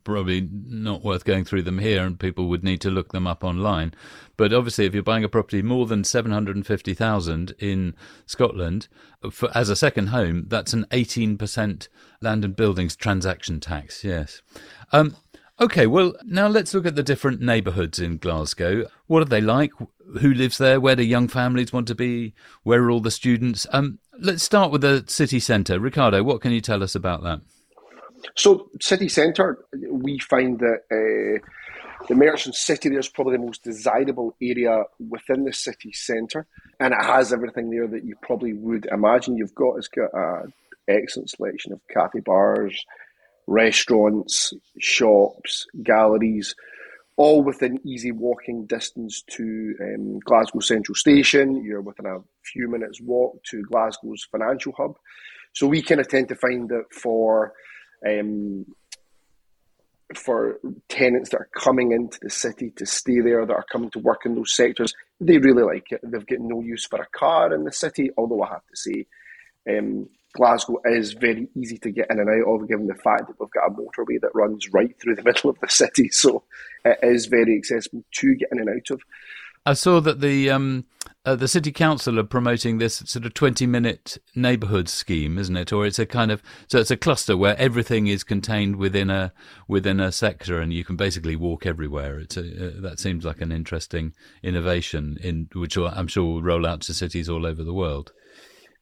probably 0.04 0.48
not 0.50 1.04
worth 1.04 1.24
going 1.24 1.44
through 1.44 1.62
them 1.62 1.78
here, 1.78 2.04
and 2.04 2.18
people 2.18 2.48
would 2.48 2.64
need 2.64 2.80
to 2.80 2.90
look 2.90 3.12
them 3.12 3.26
up 3.26 3.44
online. 3.44 3.94
But 4.36 4.52
obviously, 4.52 4.86
if 4.86 4.94
you're 4.94 5.02
buying 5.02 5.22
a 5.22 5.28
property 5.28 5.62
more 5.62 5.86
than 5.86 6.02
seven 6.02 6.32
hundred 6.32 6.56
and 6.56 6.66
fifty 6.66 6.94
thousand 6.94 7.54
in 7.58 7.94
Scotland 8.26 8.88
for, 9.30 9.50
as 9.54 9.68
a 9.68 9.76
second 9.76 10.08
home, 10.08 10.46
that's 10.48 10.72
an 10.72 10.86
eighteen 10.92 11.36
percent 11.36 11.88
land 12.22 12.44
and 12.44 12.56
buildings 12.56 12.96
transaction 12.96 13.60
tax. 13.60 14.02
Yes. 14.02 14.40
Um, 14.92 15.16
Okay, 15.60 15.86
well, 15.86 16.14
now 16.24 16.48
let's 16.48 16.72
look 16.72 16.86
at 16.86 16.96
the 16.96 17.02
different 17.02 17.42
neighbourhoods 17.42 18.00
in 18.00 18.16
Glasgow. 18.16 18.86
What 19.08 19.20
are 19.20 19.26
they 19.26 19.42
like? 19.42 19.72
Who 20.20 20.32
lives 20.32 20.56
there? 20.56 20.80
Where 20.80 20.96
do 20.96 21.02
young 21.02 21.28
families 21.28 21.70
want 21.70 21.86
to 21.88 21.94
be? 21.94 22.32
Where 22.62 22.82
are 22.84 22.90
all 22.90 23.00
the 23.00 23.10
students? 23.10 23.66
Um, 23.70 23.98
let's 24.18 24.42
start 24.42 24.72
with 24.72 24.80
the 24.80 25.04
city 25.06 25.38
centre. 25.38 25.78
Ricardo, 25.78 26.22
what 26.22 26.40
can 26.40 26.52
you 26.52 26.62
tell 26.62 26.82
us 26.82 26.94
about 26.94 27.22
that? 27.24 27.40
So, 28.36 28.70
city 28.80 29.08
centre, 29.10 29.58
we 29.90 30.18
find 30.18 30.58
that 30.60 30.80
uh, 30.90 32.06
the 32.08 32.14
Merchant 32.14 32.54
City 32.54 32.88
there 32.88 32.98
is 32.98 33.08
probably 33.08 33.36
the 33.36 33.44
most 33.44 33.62
desirable 33.62 34.36
area 34.40 34.84
within 35.10 35.44
the 35.44 35.52
city 35.52 35.92
centre, 35.92 36.46
and 36.78 36.94
it 36.94 37.04
has 37.04 37.34
everything 37.34 37.70
there 37.70 37.86
that 37.86 38.04
you 38.04 38.16
probably 38.22 38.54
would 38.54 38.86
imagine. 38.86 39.36
You've 39.36 39.54
got 39.54 39.76
it's 39.76 39.88
got 39.88 40.10
an 40.14 40.52
excellent 40.88 41.30
selection 41.30 41.72
of 41.72 41.80
cafe 41.92 42.20
bars, 42.20 42.84
restaurants, 43.50 44.52
shops, 44.78 45.66
galleries, 45.82 46.54
all 47.16 47.42
within 47.42 47.80
easy 47.84 48.12
walking 48.12 48.64
distance 48.66 49.22
to 49.28 49.74
um, 49.82 50.20
Glasgow 50.20 50.60
Central 50.60 50.94
Station. 50.94 51.62
You're 51.62 51.82
within 51.82 52.06
a 52.06 52.20
few 52.44 52.70
minutes 52.70 53.00
walk 53.00 53.42
to 53.50 53.62
Glasgow's 53.64 54.26
financial 54.30 54.72
hub. 54.76 54.96
So 55.52 55.66
we 55.66 55.82
kind 55.82 56.00
of 56.00 56.08
tend 56.08 56.28
to 56.28 56.36
find 56.36 56.68
that 56.68 56.84
for 56.94 57.52
um, 58.08 58.64
for 60.14 60.58
tenants 60.88 61.30
that 61.30 61.40
are 61.40 61.50
coming 61.54 61.92
into 61.92 62.18
the 62.22 62.30
city 62.30 62.70
to 62.76 62.86
stay 62.86 63.20
there, 63.20 63.44
that 63.46 63.52
are 63.52 63.66
coming 63.70 63.90
to 63.90 63.98
work 63.98 64.26
in 64.26 64.34
those 64.34 64.54
sectors, 64.54 64.92
they 65.20 65.38
really 65.38 65.62
like 65.62 65.86
it. 65.90 66.00
They've 66.02 66.26
got 66.26 66.40
no 66.40 66.60
use 66.60 66.86
for 66.86 67.00
a 67.00 67.06
car 67.06 67.54
in 67.54 67.64
the 67.64 67.72
city, 67.72 68.10
although 68.16 68.42
I 68.42 68.48
have 68.48 68.66
to 68.66 68.76
say, 68.76 69.06
um, 69.68 70.08
Glasgow 70.32 70.80
is 70.84 71.12
very 71.12 71.48
easy 71.56 71.78
to 71.78 71.90
get 71.90 72.10
in 72.10 72.20
and 72.20 72.28
out 72.28 72.48
of, 72.48 72.68
given 72.68 72.86
the 72.86 72.94
fact 72.94 73.26
that 73.26 73.40
we've 73.40 73.50
got 73.50 73.68
a 73.68 73.70
motorway 73.70 74.20
that 74.20 74.34
runs 74.34 74.72
right 74.72 74.94
through 75.00 75.16
the 75.16 75.22
middle 75.24 75.50
of 75.50 75.58
the 75.60 75.68
city. 75.68 76.08
So 76.10 76.44
it 76.84 76.98
is 77.02 77.26
very 77.26 77.56
accessible 77.56 78.04
to 78.12 78.34
get 78.36 78.50
in 78.52 78.60
and 78.60 78.68
out 78.68 78.90
of. 78.90 79.02
I 79.66 79.74
saw 79.74 80.00
that 80.00 80.20
the 80.20 80.50
um, 80.50 80.86
uh, 81.26 81.36
the 81.36 81.48
city 81.48 81.70
council 81.70 82.18
are 82.18 82.24
promoting 82.24 82.78
this 82.78 83.02
sort 83.04 83.26
of 83.26 83.34
twenty 83.34 83.66
minute 83.66 84.16
neighbourhood 84.34 84.88
scheme, 84.88 85.36
isn't 85.36 85.56
it? 85.56 85.72
Or 85.72 85.84
it's 85.84 85.98
a 85.98 86.06
kind 86.06 86.30
of 86.30 86.42
so 86.66 86.78
it's 86.78 86.90
a 86.90 86.96
cluster 86.96 87.36
where 87.36 87.58
everything 87.58 88.06
is 88.06 88.24
contained 88.24 88.76
within 88.76 89.10
a 89.10 89.32
within 89.68 90.00
a 90.00 90.12
sector, 90.12 90.60
and 90.60 90.72
you 90.72 90.84
can 90.84 90.96
basically 90.96 91.36
walk 91.36 91.66
everywhere. 91.66 92.18
It's 92.18 92.38
a, 92.38 92.68
uh, 92.68 92.80
that 92.80 92.98
seems 92.98 93.24
like 93.24 93.42
an 93.42 93.52
interesting 93.52 94.14
innovation 94.42 95.18
in 95.20 95.48
which 95.54 95.76
I'm 95.76 96.06
sure 96.06 96.24
will 96.24 96.42
roll 96.42 96.66
out 96.66 96.80
to 96.82 96.94
cities 96.94 97.28
all 97.28 97.44
over 97.44 97.62
the 97.62 97.74
world. 97.74 98.12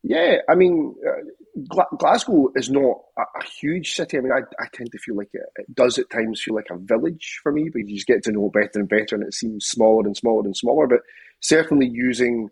Yeah, 0.02 0.36
I 0.48 0.54
mean, 0.54 0.94
uh, 1.06 1.64
Glasgow 1.98 2.50
is 2.54 2.70
not 2.70 2.98
a, 3.18 3.22
a, 3.22 3.44
huge 3.60 3.94
city. 3.94 4.16
I 4.16 4.20
mean, 4.20 4.32
I, 4.32 4.40
I 4.62 4.66
tend 4.72 4.92
to 4.92 4.98
feel 4.98 5.16
like 5.16 5.30
it, 5.32 5.42
it, 5.56 5.74
does 5.74 5.98
at 5.98 6.08
times 6.08 6.40
feel 6.40 6.54
like 6.54 6.70
a 6.70 6.78
village 6.78 7.40
for 7.42 7.50
me, 7.50 7.68
but 7.68 7.80
you 7.80 7.96
just 7.96 8.06
get 8.06 8.22
to 8.24 8.32
know 8.32 8.48
better 8.48 8.70
and 8.74 8.88
better, 8.88 9.16
and 9.16 9.24
it 9.24 9.34
seems 9.34 9.66
smaller 9.66 10.06
and 10.06 10.16
smaller 10.16 10.44
and 10.44 10.56
smaller. 10.56 10.86
But 10.86 11.00
certainly 11.40 11.88
using 11.88 12.48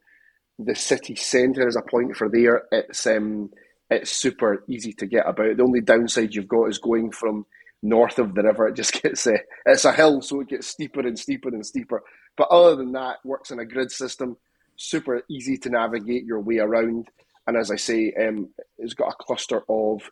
the 0.58 0.74
city 0.74 1.14
centre 1.14 1.68
as 1.68 1.76
a 1.76 1.82
point 1.82 2.16
for 2.16 2.28
there, 2.28 2.64
it's 2.72 3.06
um, 3.06 3.50
it's 3.90 4.10
super 4.10 4.64
easy 4.68 4.92
to 4.94 5.06
get 5.06 5.28
about. 5.28 5.56
The 5.56 5.62
only 5.62 5.80
downside 5.80 6.34
you've 6.34 6.48
got 6.48 6.66
is 6.66 6.78
going 6.78 7.12
from 7.12 7.46
north 7.82 8.18
of 8.18 8.34
the 8.34 8.42
river. 8.42 8.66
It 8.68 8.74
just 8.74 9.02
gets 9.02 9.26
uh, 9.26 9.38
it's 9.66 9.84
a 9.84 9.92
hill, 9.92 10.20
so 10.20 10.40
it 10.40 10.48
gets 10.48 10.66
steeper 10.66 11.00
and 11.00 11.18
steeper 11.18 11.48
and 11.48 11.64
steeper. 11.64 12.02
But 12.36 12.48
other 12.50 12.74
than 12.74 12.92
that, 12.92 13.24
works 13.24 13.52
in 13.52 13.60
a 13.60 13.64
grid 13.64 13.92
system. 13.92 14.36
Super 14.78 15.22
easy 15.30 15.56
to 15.58 15.70
navigate 15.70 16.24
your 16.24 16.40
way 16.40 16.58
around 16.58 17.08
and 17.46 17.56
as 17.56 17.70
I 17.70 17.76
say, 17.76 18.12
um, 18.12 18.48
it's 18.78 18.94
got 18.94 19.12
a 19.12 19.16
cluster 19.18 19.62
of. 19.68 20.10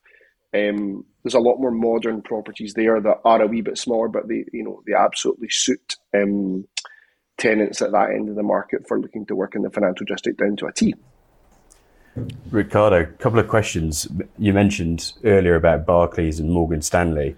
Um, 0.54 1.04
there's 1.24 1.34
a 1.34 1.40
lot 1.40 1.58
more 1.58 1.72
modern 1.72 2.22
properties 2.22 2.74
there 2.74 3.00
that 3.00 3.20
are 3.24 3.42
a 3.42 3.46
wee 3.46 3.60
bit 3.60 3.76
smaller, 3.76 4.08
but 4.08 4.28
they, 4.28 4.44
you 4.52 4.62
know, 4.62 4.82
they 4.86 4.94
absolutely 4.94 5.48
suit 5.50 5.96
um, 6.14 6.68
tenants 7.38 7.82
at 7.82 7.90
that 7.90 8.10
end 8.10 8.28
of 8.28 8.36
the 8.36 8.42
market 8.42 8.86
for 8.86 9.00
looking 9.00 9.26
to 9.26 9.34
work 9.34 9.56
in 9.56 9.62
the 9.62 9.70
financial 9.70 10.06
district 10.06 10.38
down 10.38 10.56
to 10.56 10.66
a 10.66 10.72
T. 10.72 10.94
Ricardo, 12.50 13.00
a 13.00 13.06
couple 13.06 13.40
of 13.40 13.48
questions. 13.48 14.06
You 14.38 14.52
mentioned 14.52 15.12
earlier 15.24 15.56
about 15.56 15.84
Barclays 15.84 16.38
and 16.38 16.50
Morgan 16.50 16.82
Stanley. 16.82 17.36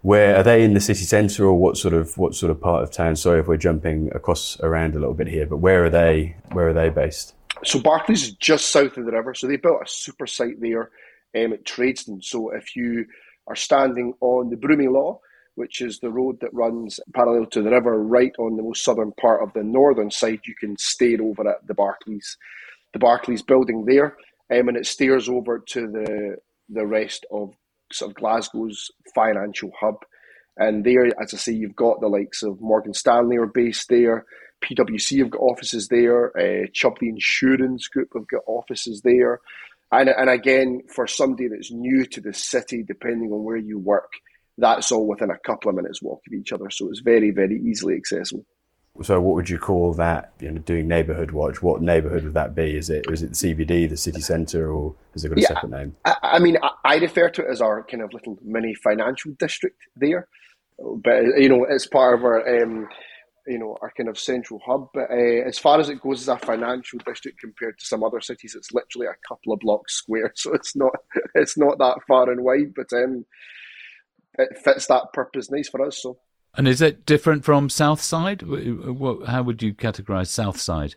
Where 0.00 0.36
are 0.36 0.42
they 0.42 0.64
in 0.64 0.74
the 0.74 0.80
city 0.80 1.04
centre, 1.04 1.44
or 1.44 1.54
what 1.54 1.76
sort 1.76 1.94
of 1.94 2.18
what 2.18 2.34
sort 2.34 2.50
of 2.50 2.60
part 2.60 2.82
of 2.82 2.90
town? 2.90 3.14
Sorry 3.16 3.40
if 3.40 3.46
we're 3.46 3.56
jumping 3.56 4.10
across 4.14 4.58
around 4.60 4.96
a 4.96 4.98
little 4.98 5.14
bit 5.14 5.28
here, 5.28 5.46
but 5.46 5.58
where 5.58 5.84
are 5.84 5.90
they? 5.90 6.36
Where 6.50 6.68
are 6.68 6.72
they 6.72 6.88
based? 6.88 7.34
So 7.64 7.80
Barclays 7.80 8.24
is 8.24 8.34
just 8.34 8.70
south 8.70 8.96
of 8.96 9.04
the 9.06 9.12
river, 9.12 9.34
so 9.34 9.46
they 9.46 9.56
built 9.56 9.82
a 9.84 9.88
super 9.88 10.26
site 10.26 10.60
there 10.60 10.90
um, 11.36 11.52
at 11.52 11.64
Tradeston. 11.64 12.22
So 12.22 12.50
if 12.50 12.76
you 12.76 13.06
are 13.46 13.56
standing 13.56 14.14
on 14.20 14.50
the 14.50 14.56
Broomielaw, 14.56 15.18
which 15.54 15.80
is 15.80 15.98
the 15.98 16.10
road 16.10 16.38
that 16.40 16.54
runs 16.54 16.98
parallel 17.14 17.46
to 17.46 17.62
the 17.62 17.70
river, 17.70 18.02
right 18.02 18.32
on 18.38 18.56
the 18.56 18.62
most 18.62 18.84
southern 18.84 19.12
part 19.12 19.42
of 19.42 19.52
the 19.52 19.62
northern 19.62 20.10
side, 20.10 20.40
you 20.46 20.54
can 20.58 20.76
stare 20.78 21.22
over 21.22 21.48
at 21.48 21.66
the 21.66 21.74
Barclays, 21.74 22.36
the 22.92 22.98
Barclays 22.98 23.42
building 23.42 23.84
there, 23.86 24.16
um, 24.50 24.68
and 24.68 24.76
it 24.76 24.86
stares 24.86 25.28
over 25.28 25.62
to 25.68 25.80
the 25.86 26.36
the 26.68 26.86
rest 26.86 27.26
of 27.30 27.52
sort 27.92 28.10
of 28.10 28.16
Glasgow's 28.16 28.90
financial 29.14 29.70
hub. 29.78 29.96
And 30.56 30.84
there, 30.84 31.06
as 31.20 31.34
I 31.34 31.36
say, 31.36 31.52
you've 31.52 31.76
got 31.76 32.00
the 32.00 32.08
likes 32.08 32.42
of 32.42 32.60
Morgan 32.60 32.94
Stanley 32.94 33.36
are 33.36 33.46
based 33.46 33.88
there. 33.88 34.24
PwC 34.62 35.18
have 35.18 35.30
got 35.30 35.40
offices 35.40 35.88
there. 35.88 36.36
Uh, 36.36 36.66
Chubb 36.72 36.98
the 37.00 37.08
Insurance 37.08 37.88
Group 37.88 38.10
have 38.14 38.28
got 38.28 38.42
offices 38.46 39.02
there. 39.02 39.40
And, 39.90 40.08
and 40.08 40.30
again, 40.30 40.82
for 40.88 41.06
somebody 41.06 41.48
that's 41.48 41.70
new 41.70 42.06
to 42.06 42.20
the 42.20 42.32
city, 42.32 42.82
depending 42.82 43.30
on 43.30 43.44
where 43.44 43.58
you 43.58 43.78
work, 43.78 44.12
that's 44.56 44.90
all 44.90 45.06
within 45.06 45.30
a 45.30 45.38
couple 45.38 45.68
of 45.68 45.76
minutes 45.76 46.02
walk 46.02 46.22
of 46.26 46.32
each 46.32 46.52
other. 46.52 46.70
So 46.70 46.88
it's 46.88 47.00
very, 47.00 47.30
very 47.30 47.60
easily 47.60 47.96
accessible. 47.96 48.46
So, 49.00 49.20
what 49.22 49.34
would 49.36 49.48
you 49.48 49.58
call 49.58 49.94
that? 49.94 50.32
You 50.38 50.50
know, 50.50 50.60
doing 50.60 50.86
neighbourhood 50.86 51.30
watch. 51.30 51.62
What 51.62 51.80
neighbourhood 51.80 52.24
would 52.24 52.34
that 52.34 52.54
be? 52.54 52.76
Is 52.76 52.90
it 52.90 53.06
is 53.10 53.22
it 53.22 53.30
the 53.30 53.34
CBD, 53.54 53.88
the 53.88 53.96
city 53.96 54.20
centre, 54.20 54.70
or 54.70 54.94
has 55.14 55.24
it 55.24 55.30
got 55.30 55.38
a 55.38 55.40
yeah, 55.40 55.48
separate 55.48 55.70
name? 55.70 55.96
I, 56.04 56.16
I 56.22 56.38
mean, 56.38 56.58
I, 56.62 56.70
I, 56.84 56.96
refer 56.96 57.30
to 57.30 57.42
it 57.42 57.50
as 57.50 57.62
our 57.62 57.82
kind 57.84 58.02
of 58.02 58.12
little 58.12 58.38
mini 58.42 58.74
financial 58.74 59.32
district 59.38 59.78
there, 59.96 60.28
but 60.78 61.22
you 61.38 61.48
know, 61.48 61.64
it's 61.64 61.86
part 61.86 62.18
of 62.18 62.24
our 62.24 62.62
um, 62.62 62.86
you 63.46 63.58
know, 63.58 63.76
our 63.82 63.92
kind 63.96 64.08
of 64.08 64.18
central 64.18 64.60
hub. 64.64 64.88
But 64.94 65.10
uh, 65.10 65.46
as 65.46 65.58
far 65.58 65.80
as 65.80 65.88
it 65.88 66.00
goes 66.00 66.22
as 66.22 66.28
a 66.28 66.38
financial 66.38 66.98
district 67.04 67.40
compared 67.40 67.78
to 67.78 67.84
some 67.86 68.04
other 68.04 68.20
cities, 68.20 68.54
it's 68.54 68.72
literally 68.72 69.06
a 69.06 69.28
couple 69.28 69.52
of 69.52 69.60
blocks 69.60 69.94
square, 69.94 70.32
so 70.36 70.54
it's 70.54 70.76
not 70.76 70.92
it's 71.34 71.56
not 71.58 71.78
that 71.78 71.98
far 72.06 72.30
and 72.30 72.42
wide, 72.42 72.74
but 72.74 72.92
um, 72.92 73.24
it 74.38 74.58
fits 74.58 74.86
that 74.86 75.12
purpose 75.12 75.50
nice 75.50 75.68
for 75.68 75.84
us. 75.84 76.02
So. 76.02 76.18
And 76.54 76.68
is 76.68 76.82
it 76.82 77.06
different 77.06 77.44
from 77.44 77.70
South 77.70 78.02
Side? 78.02 78.42
How 78.42 79.42
would 79.42 79.62
you 79.62 79.72
categorise 79.72 80.26
South 80.26 80.60
Side? 80.60 80.96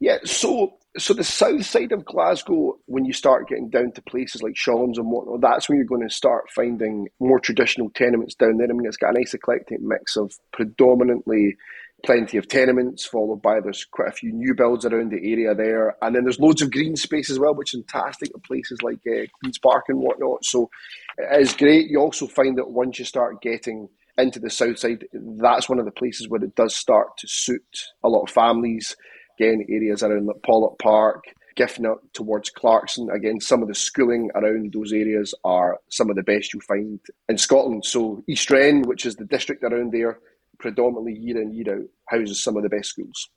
Yeah, 0.00 0.18
so 0.24 0.78
so 0.98 1.14
the 1.14 1.24
south 1.24 1.64
side 1.64 1.92
of 1.92 2.04
Glasgow, 2.04 2.78
when 2.86 3.04
you 3.04 3.12
start 3.12 3.48
getting 3.48 3.70
down 3.70 3.92
to 3.92 4.02
places 4.02 4.42
like 4.42 4.54
Shawlands 4.54 4.96
and 4.96 5.10
whatnot, 5.10 5.40
that's 5.40 5.68
when 5.68 5.78
you're 5.78 5.86
going 5.86 6.06
to 6.06 6.14
start 6.14 6.50
finding 6.50 7.08
more 7.20 7.38
traditional 7.38 7.90
tenements 7.90 8.34
down 8.34 8.56
there. 8.56 8.66
I 8.68 8.72
mean, 8.72 8.86
it's 8.86 8.96
got 8.96 9.14
a 9.14 9.18
nice 9.18 9.32
eclectic 9.32 9.80
mix 9.80 10.16
of 10.16 10.32
predominantly 10.52 11.56
plenty 12.04 12.38
of 12.38 12.48
tenements, 12.48 13.06
followed 13.06 13.42
by 13.42 13.60
there's 13.60 13.84
quite 13.84 14.08
a 14.08 14.12
few 14.12 14.32
new 14.32 14.54
builds 14.54 14.84
around 14.84 15.12
the 15.12 15.30
area 15.32 15.54
there, 15.54 15.96
and 16.02 16.14
then 16.14 16.24
there's 16.24 16.40
loads 16.40 16.62
of 16.62 16.72
green 16.72 16.96
space 16.96 17.30
as 17.30 17.38
well, 17.38 17.54
which 17.54 17.74
is 17.74 17.82
fantastic 17.88 18.30
at 18.34 18.42
places 18.42 18.82
like 18.82 19.00
uh, 19.06 19.26
Queens 19.40 19.58
Park 19.58 19.84
and 19.88 20.00
whatnot. 20.00 20.44
So 20.44 20.70
it 21.18 21.40
is 21.40 21.54
great. 21.54 21.88
You 21.88 22.00
also 22.00 22.26
find 22.26 22.58
that 22.58 22.70
once 22.70 22.98
you 22.98 23.04
start 23.04 23.42
getting 23.42 23.88
into 24.18 24.40
the 24.40 24.50
south 24.50 24.78
side, 24.78 25.04
that's 25.12 25.68
one 25.68 25.78
of 25.78 25.84
the 25.84 25.92
places 25.92 26.28
where 26.28 26.42
it 26.42 26.54
does 26.56 26.74
start 26.74 27.16
to 27.18 27.28
suit 27.28 27.92
a 28.02 28.08
lot 28.08 28.22
of 28.22 28.30
families 28.30 28.96
Again, 29.40 29.64
areas 29.70 30.02
around 30.02 30.26
like 30.26 30.42
Pollok 30.42 30.78
Park, 30.78 31.24
Giffnock 31.56 31.98
towards 32.12 32.50
Clarkston. 32.50 33.12
Again, 33.12 33.40
some 33.40 33.62
of 33.62 33.68
the 33.68 33.74
schooling 33.74 34.30
around 34.34 34.72
those 34.72 34.92
areas 34.92 35.34
are 35.44 35.78
some 35.88 36.10
of 36.10 36.16
the 36.16 36.22
best 36.22 36.52
you'll 36.52 36.62
find 36.62 37.00
in 37.28 37.38
Scotland. 37.38 37.84
So 37.86 38.22
East 38.28 38.50
Ren, 38.50 38.82
which 38.82 39.06
is 39.06 39.16
the 39.16 39.24
district 39.24 39.64
around 39.64 39.92
there, 39.92 40.18
predominantly 40.58 41.14
year 41.14 41.40
in, 41.40 41.52
year 41.52 41.74
out, 41.74 41.88
houses 42.08 42.42
some 42.42 42.56
of 42.56 42.62
the 42.62 42.68
best 42.68 42.90
schools. 42.90 43.30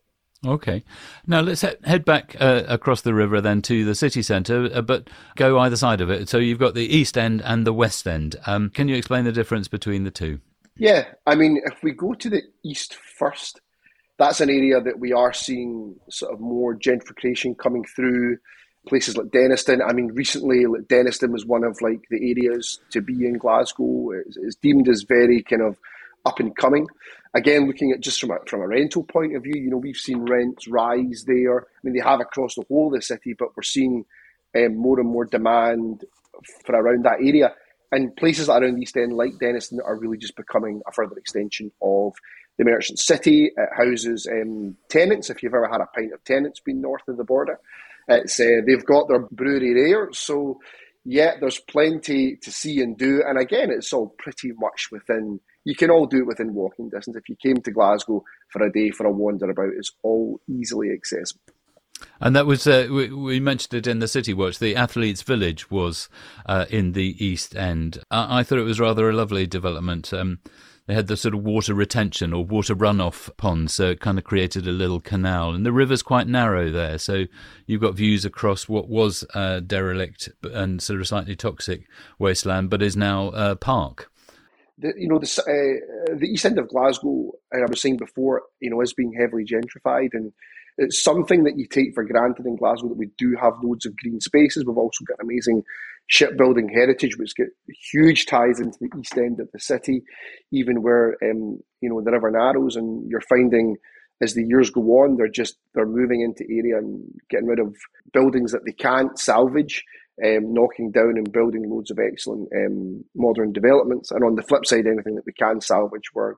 Okay. 0.46 0.84
Now 1.26 1.40
let's 1.40 1.62
head 1.62 2.04
back 2.04 2.36
uh, 2.40 2.64
across 2.68 3.02
the 3.02 3.14
river 3.14 3.40
then 3.40 3.62
to 3.64 3.86
the 3.86 3.96
city 3.96 4.22
centre, 4.22 4.70
uh, 4.74 4.82
but 4.82 5.10
go 5.38 5.58
either 5.60 5.78
side 5.78 6.02
of 6.02 6.10
it. 6.10 6.28
So 6.28 6.38
you've 6.38 6.60
got 6.60 6.74
the 6.74 6.86
East 6.86 7.18
End 7.18 7.42
and 7.46 7.66
the 7.66 7.74
West 7.74 8.06
End. 8.06 8.36
Um, 8.46 8.70
can 8.70 8.90
you 8.90 8.96
explain 8.98 9.24
the 9.24 9.32
difference 9.32 9.70
between 9.70 10.04
the 10.04 10.12
two? 10.12 10.40
Yeah, 10.76 11.06
I 11.26 11.36
mean, 11.36 11.62
if 11.66 11.82
we 11.82 11.92
go 11.92 12.14
to 12.16 12.30
the 12.30 12.42
East 12.66 12.96
first, 12.96 13.62
that's 14.18 14.42
an 14.42 14.50
area 14.50 14.80
that 14.82 15.00
we 15.00 15.12
are 15.14 15.34
seeing 15.34 15.96
sort 16.10 16.34
of 16.34 16.40
more 16.40 16.76
gentrification 16.76 17.58
coming 17.58 17.84
through. 17.84 18.38
Places 18.88 19.16
like 19.16 19.28
Dennistoun. 19.28 19.80
I 19.88 19.94
mean, 19.94 20.08
recently, 20.08 20.66
like 20.66 20.84
Dennistoun 20.84 21.32
was 21.32 21.46
one 21.46 21.64
of 21.64 21.82
like 21.82 22.02
the 22.10 22.32
areas 22.32 22.82
to 22.92 23.02
be 23.02 23.26
in 23.26 23.38
Glasgow. 23.38 24.12
It's, 24.12 24.36
it's 24.36 24.56
deemed 24.58 24.90
as 24.90 25.04
very 25.04 25.42
kind 25.42 25.62
of 25.62 25.78
up 26.26 26.40
and 26.40 26.56
coming. 26.56 26.88
Again, 27.34 27.66
looking 27.66 27.92
at 27.92 28.02
just 28.02 28.20
from 28.20 28.32
a 28.32 28.40
from 28.46 28.62
a 28.62 28.68
rental 28.68 29.04
point 29.04 29.36
of 29.36 29.44
view, 29.44 29.56
you 29.56 29.70
know, 29.70 29.78
we've 29.78 29.96
seen 29.96 30.26
rents 30.26 30.68
rise 30.68 31.24
there. 31.26 31.62
I 31.62 31.66
mean, 31.82 31.94
they 31.94 32.02
have 32.02 32.20
across 32.20 32.56
the 32.56 32.66
whole 32.68 32.88
of 32.88 32.94
the 32.94 33.02
city, 33.02 33.34
but 33.34 33.56
we're 33.56 33.64
seeing 33.64 34.06
um, 34.56 34.76
more 34.76 35.00
and 35.00 35.10
more 35.10 35.26
demand 35.26 36.04
for 36.66 36.76
around 36.76 37.06
that 37.06 37.20
area. 37.22 37.54
And 37.92 38.16
places 38.16 38.50
around 38.50 38.82
East 38.82 38.98
End, 38.98 39.14
like 39.14 39.34
Dennistoun, 39.34 39.80
are 39.86 39.96
really 39.96 40.18
just 40.18 40.36
becoming 40.36 40.82
a 40.88 40.92
further 40.92 41.16
extension 41.16 41.72
of 41.82 42.14
the 42.58 42.66
Merchant 42.66 43.00
City. 43.00 43.52
It 43.56 43.70
houses 43.76 44.28
um, 44.30 44.78
Tennent's. 44.90 45.30
If 45.30 45.44
you've 45.44 45.54
ever 45.54 45.68
had 45.68 45.82
a 45.82 45.88
pint 45.88 46.14
of 46.14 46.24
Tennent's 46.24 46.60
been 46.60 46.82
north 46.82 47.08
of 47.08 47.18
the 47.18 47.24
border, 47.24 47.60
it's 48.08 48.40
uh, 48.40 48.62
they've 48.66 48.86
got 48.86 49.08
their 49.08 49.20
brewery 49.32 49.74
there. 49.74 50.12
So 50.14 50.60
yeah, 51.06 51.34
there's 51.40 51.60
plenty 51.60 52.38
to 52.38 52.52
see 52.52 52.82
and 52.82 52.98
do. 52.98 53.24
And 53.26 53.38
again, 53.38 53.70
it's 53.72 53.92
all 53.92 54.16
pretty 54.18 54.52
much 54.54 54.90
within. 54.92 55.40
You 55.66 55.76
can 55.76 55.90
all 55.90 56.06
do 56.06 56.20
it 56.20 56.28
within 56.28 56.54
walking 56.54 56.90
distance. 56.90 57.16
If 57.16 57.30
you 57.30 57.36
came 57.36 57.62
to 57.62 57.72
Glasgow 57.72 58.24
for 58.50 58.64
a 58.64 58.72
day 58.72 58.92
for 58.92 59.06
a 59.06 59.12
wander 59.12 59.50
about, 59.50 59.72
it's 59.78 59.92
all 60.02 60.40
easily 60.48 60.92
accessible. 60.92 61.42
And 62.20 62.36
that 62.36 62.46
was 62.46 62.68
uh, 62.68 62.88
we, 62.90 63.10
we, 63.10 63.40
mentioned 63.40 63.74
it 63.74 63.88
in 63.88 64.00
the 64.00 64.08
City 64.08 64.34
Watch. 64.34 64.60
The 64.60 64.76
Athletes' 64.76 65.22
Village 65.22 65.72
was 65.72 66.10
uh, 66.46 66.66
in 66.70 66.94
the 66.94 67.24
East 67.24 67.56
End. 67.56 68.04
I, 68.12 68.40
I, 68.40 68.44
thought 68.44 68.60
it 68.60 68.64
was 68.64 68.80
rather 68.80 69.10
a 69.10 69.14
lovely 69.14 69.48
development. 69.48 70.14
Um, 70.14 70.40
they 70.86 70.94
had 70.94 71.08
the 71.08 71.16
sort 71.16 71.34
of 71.34 71.44
water 71.44 71.74
retention 71.74 72.34
or 72.34 72.44
water 72.44 72.76
runoff 72.76 73.36
ponds, 73.38 73.74
so 73.74 73.92
it 73.92 74.02
kind 74.02 74.18
of 74.18 74.24
created 74.24 74.68
a 74.68 74.72
little 74.72 75.00
canal. 75.00 75.54
And 75.54 75.66
the 75.66 75.72
river's 75.72 76.04
quite 76.04 76.28
narrow 76.28 76.72
there, 76.72 76.98
so 76.98 77.26
you've 77.66 77.82
got 77.82 77.96
views 77.96 78.26
across 78.26 78.68
what 78.68 78.90
was 78.90 79.24
uh, 79.34 79.62
derelict 79.62 80.30
and 80.44 80.82
sort 80.82 81.00
of 81.00 81.08
slightly 81.08 81.36
toxic 81.36 81.88
wasteland, 82.20 82.70
but 82.70 82.82
is 82.82 82.98
now 82.98 83.30
a 83.30 83.56
park. 83.56 84.12
The, 84.78 84.94
you 84.98 85.08
know, 85.08 85.20
the, 85.20 85.28
uh, 85.42 86.16
the 86.16 86.28
east 86.28 86.46
end 86.46 86.60
of 86.60 86.68
Glasgow, 86.68 87.32
I 87.54 87.60
was 87.70 87.80
saying 87.80 87.98
before, 87.98 88.42
you 88.60 88.70
know, 88.70 88.82
is 88.82 88.94
being 88.94 89.14
heavily 89.14 89.46
gentrified, 89.46 90.10
and 90.14 90.34
it's 90.78 91.04
something 91.04 91.44
that 91.44 91.58
you 91.58 91.68
take 91.68 91.94
for 91.94 92.04
granted 92.04 92.46
in 92.46 92.56
Glasgow 92.56 92.90
that 92.90 92.98
we 92.98 93.10
do 93.18 93.36
have 93.42 93.54
loads 93.64 93.86
of 93.86 93.96
green 93.98 94.20
spaces. 94.20 94.66
We've 94.66 94.78
also 94.78 95.06
got 95.06 95.22
amazing 95.22 95.64
shipbuilding 96.08 96.70
heritage, 96.70 97.18
which 97.18 97.36
get 97.36 97.48
huge 97.92 98.26
ties 98.26 98.60
into 98.60 98.78
the 98.80 98.90
east 99.00 99.18
end 99.18 99.40
of 99.40 99.50
the 99.52 99.60
city, 99.60 100.04
even 100.52 100.82
where 100.82 101.18
um, 101.24 101.60
you 101.82 101.90
know 101.90 102.02
the 102.02 102.12
river 102.12 102.32
narrows, 102.32 102.76
and 102.76 103.10
you're 103.10 103.22
finding 103.22 103.78
as 104.22 104.34
the 104.34 104.46
years 104.46 104.70
go 104.70 104.82
on, 104.82 105.18
they're 105.18 105.28
just 105.28 105.58
they're 105.74 105.86
moving 105.86 106.22
into 106.22 106.46
area 106.50 106.78
and 106.78 107.04
getting 107.30 107.48
rid 107.48 107.60
of 107.60 107.76
buildings 108.14 108.52
that 108.52 108.66
they 108.66 108.72
can't 108.72 109.20
salvage, 109.20 109.84
um, 110.24 110.54
knocking 110.54 110.92
down 110.92 111.18
and 111.18 111.32
building 111.32 111.70
loads 111.70 111.92
of 111.92 112.00
excellent 112.00 112.48
um, 112.56 113.04
modern 113.16 113.52
developments. 113.52 114.12
And 114.12 114.24
on 114.24 114.36
the 114.36 114.44
flip 114.44 114.66
side, 114.66 114.88
anything 114.88 115.16
that 115.16 115.26
we 115.26 115.34
can 115.34 115.62
salvage, 115.62 116.14
we're 116.14 116.36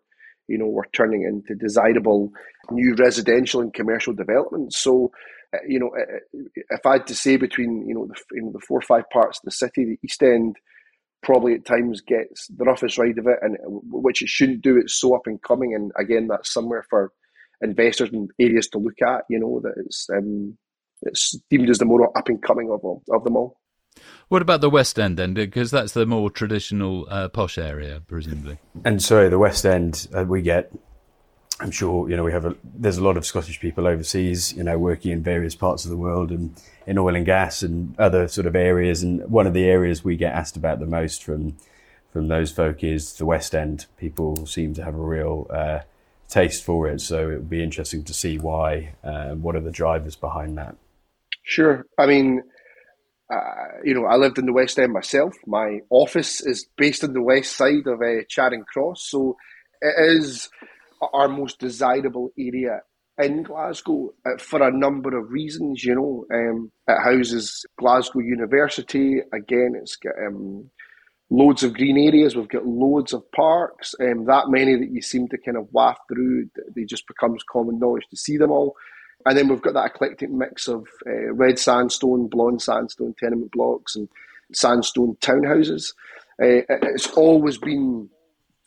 you 0.48 0.58
know 0.58 0.68
we're 0.68 0.86
turning 0.94 1.24
into 1.24 1.56
desirable 1.56 2.32
new 2.72 2.96
residential 2.96 3.62
and 3.62 3.74
commercial 3.74 4.14
developments. 4.14 4.78
So. 4.78 5.12
Uh, 5.54 5.60
you 5.68 5.80
know, 5.80 5.92
uh, 5.96 6.40
if 6.72 6.86
I 6.88 6.94
had 6.94 7.08
to 7.08 7.16
say 7.16 7.38
between 7.38 7.88
you 7.88 7.94
know 7.94 8.08
the 8.08 8.20
you 8.32 8.42
know 8.42 8.52
the 8.52 8.66
four 8.68 8.80
or 8.80 8.82
five 8.82 9.04
parts 9.14 9.38
of 9.38 9.44
the 9.46 9.52
city, 9.52 9.86
the 9.86 10.00
East 10.04 10.24
End 10.24 10.56
probably 11.26 11.54
at 11.54 11.66
times 11.66 12.02
gets 12.02 12.48
the 12.48 12.64
roughest 12.66 12.98
ride 12.98 13.18
of 13.18 13.28
it, 13.28 13.38
and 13.42 13.58
which 13.62 14.22
it 14.22 14.28
shouldn't 14.28 14.62
do. 14.62 14.78
It's 14.78 15.00
so 15.00 15.16
up 15.16 15.28
and 15.28 15.42
coming, 15.42 15.74
and 15.74 15.92
again, 16.00 16.28
that's 16.28 16.52
somewhere 16.54 16.86
for 16.90 17.12
investors 17.62 18.10
and 18.12 18.30
areas 18.40 18.68
to 18.70 18.78
look 18.80 19.02
at. 19.02 19.24
You 19.30 19.40
know 19.40 19.60
that 19.64 19.74
it's 19.86 20.08
um, 20.16 20.58
it's 21.02 21.38
deemed 21.50 21.70
as 21.70 21.80
the 21.80 21.86
more 21.86 22.16
up 22.18 22.28
and 22.28 22.42
coming 22.42 22.70
of 22.72 22.82
of 23.12 23.24
them 23.24 23.38
all. 23.38 23.58
What 24.28 24.42
about 24.42 24.62
the 24.62 24.70
West 24.70 24.98
End 24.98 25.18
then? 25.18 25.34
Because 25.34 25.72
that's 25.72 25.94
the 25.94 26.06
more 26.06 26.30
traditional 26.30 27.08
uh, 27.10 27.30
posh 27.30 27.58
area, 27.58 28.02
presumably. 28.08 28.58
And 28.84 29.02
sorry, 29.02 29.30
the 29.30 29.40
West 29.40 29.66
End 29.66 30.08
uh, 30.16 30.26
we 30.26 30.42
get. 30.42 30.72
I'm 31.62 31.72
sure 31.72 32.10
you 32.10 32.18
know 32.18 32.24
we 32.24 32.32
have 32.34 32.46
a. 32.46 32.56
There's 32.64 32.98
a 32.98 33.04
lot 33.04 33.18
of 33.18 33.26
Scottish 33.26 33.60
people 33.60 33.88
overseas, 33.88 34.54
you 34.54 34.64
know, 34.64 34.78
working 34.78 35.12
in 35.12 35.24
various 35.24 35.56
parts 35.56 35.86
of 35.86 35.92
the 35.92 35.98
world 35.98 36.32
and 36.32 36.60
in 36.86 36.98
oil 36.98 37.16
and 37.16 37.26
gas 37.26 37.62
and 37.62 37.98
other 38.00 38.28
sort 38.28 38.48
of 38.48 38.56
areas. 38.56 39.04
And 39.04 39.30
one 39.30 39.48
of 39.48 39.54
the 39.54 39.66
areas 39.66 40.04
we 40.04 40.18
get 40.18 40.34
asked 40.34 40.58
about 40.58 40.80
the 40.80 40.86
most 40.86 41.24
from 41.24 41.56
from 42.12 42.28
those 42.28 42.52
folk 42.52 42.84
is 42.84 43.14
the 43.14 43.26
West 43.26 43.54
End. 43.54 43.86
People 43.98 44.46
seem 44.46 44.74
to 44.74 44.84
have 44.84 44.96
a 44.96 44.98
real 44.98 45.48
uh, 45.50 45.80
taste 46.28 46.64
for 46.64 46.88
it. 46.88 47.00
So 47.02 47.30
it 47.30 47.36
would 47.36 47.50
be 47.50 47.64
interesting 47.64 48.04
to 48.06 48.14
see 48.14 48.38
why. 48.38 48.96
Uh, 49.04 49.36
what 49.36 49.56
are 49.56 49.62
the 49.62 49.72
drivers 49.72 50.16
behind 50.16 50.58
that? 50.58 50.76
Sure. 51.44 51.86
I 52.00 52.08
mean, 52.08 52.42
uh, 53.32 53.82
you 53.84 53.94
know, 53.94 54.06
I 54.06 54.16
lived 54.18 54.38
in 54.38 54.46
the 54.46 54.54
West 54.54 54.78
End 54.78 54.94
myself. 54.94 55.34
My 55.48 55.80
office 55.90 56.42
is 56.42 56.68
based 56.78 57.04
on 57.04 57.14
the 57.14 57.24
west 57.24 57.56
side 57.56 57.88
of 57.88 58.02
uh, 58.02 58.24
Charing 58.30 58.64
Cross, 58.72 59.08
so 59.10 59.36
it 59.82 59.96
is 60.16 60.50
our 61.14 61.28
most 61.28 61.60
desirable 61.60 62.32
area 62.38 62.82
in 63.18 63.44
Glasgow 63.44 64.14
uh, 64.26 64.38
for 64.38 64.62
a 64.62 64.72
number 64.72 65.18
of 65.18 65.32
reasons. 65.32 65.84
You 65.84 65.96
know, 65.96 66.26
um, 66.34 66.72
it 66.88 67.02
houses 67.02 67.66
Glasgow 67.80 68.20
University. 68.20 69.20
Again, 69.34 69.74
it's 69.76 69.96
got 69.96 70.14
um, 70.26 70.70
loads 71.30 71.64
of 71.64 71.74
green 71.74 71.98
areas. 71.98 72.36
We've 72.36 72.48
got 72.48 72.66
loads 72.66 73.14
of 73.14 73.30
parks. 73.32 73.96
Um, 74.00 74.26
that 74.26 74.50
many 74.50 74.76
that 74.76 74.92
you 74.92 75.02
seem 75.02 75.28
to 75.30 75.38
kind 75.38 75.58
of 75.58 75.68
waft 75.72 76.02
through, 76.10 76.50
they 76.76 76.84
just 76.84 77.08
becomes 77.08 77.44
common 77.50 77.80
knowledge 77.80 78.06
to 78.12 78.18
see 78.18 78.38
them 78.38 78.52
all. 78.52 78.76
And 79.26 79.38
then 79.38 79.48
we've 79.48 79.62
got 79.62 79.74
that 79.74 79.88
eclectic 79.88 80.30
mix 80.30 80.68
of 80.68 80.88
uh, 81.08 81.34
red 81.34 81.58
sandstone, 81.58 82.28
blonde 82.28 82.62
sandstone 82.62 83.16
tenement 83.20 83.52
blocks, 83.52 83.96
and 83.96 84.08
sandstone 84.54 85.16
townhouses. 85.22 85.94
Uh, 86.42 86.62
it's 86.70 87.08
always 87.14 87.58
been 87.58 88.10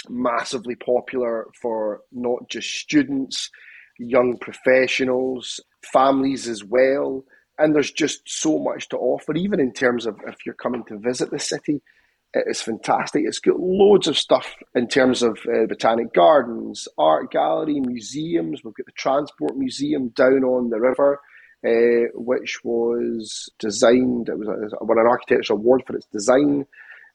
massively 0.09 0.75
popular 0.75 1.47
for 1.61 2.01
not 2.13 2.49
just 2.49 2.71
students, 2.71 3.51
young 3.99 4.37
professionals, 4.39 5.61
families 5.93 6.49
as 6.49 6.65
well. 6.65 7.25
And 7.59 7.75
there's 7.75 7.91
just 7.91 8.23
so 8.25 8.59
much 8.59 8.89
to 8.89 8.97
offer, 8.97 9.35
even 9.35 9.61
in 9.61 9.73
terms 9.73 10.07
of 10.07 10.17
if 10.27 10.47
you're 10.47 10.55
coming 10.55 10.85
to 10.85 10.99
visit 10.99 11.31
the 11.31 11.39
city. 11.39 11.83
It's 12.35 12.61
fantastic. 12.61 13.25
It's 13.27 13.39
got 13.39 13.59
loads 13.59 14.07
of 14.07 14.19
stuff 14.19 14.55
in 14.75 14.87
terms 14.87 15.23
of 15.23 15.39
uh, 15.47 15.67
botanic 15.67 16.13
gardens, 16.13 16.87
art 16.99 17.31
gallery, 17.31 17.81
museums. 17.81 18.63
We've 18.63 18.75
got 18.75 18.87
the 18.87 18.93
Transport 18.93 19.57
Museum 19.57 20.09
down 20.11 20.45
on 20.45 20.69
the 20.69 20.79
river, 20.79 21.21
uh, 21.67 22.11
which 22.15 22.59
was 22.63 23.49
designed. 23.59 24.29
It 24.29 24.39
was 24.39 24.75
won 24.81 24.99
an 24.99 25.07
architecture 25.07 25.55
award 25.55 25.85
for 25.87 25.97
its 25.97 26.07
design. 26.07 26.67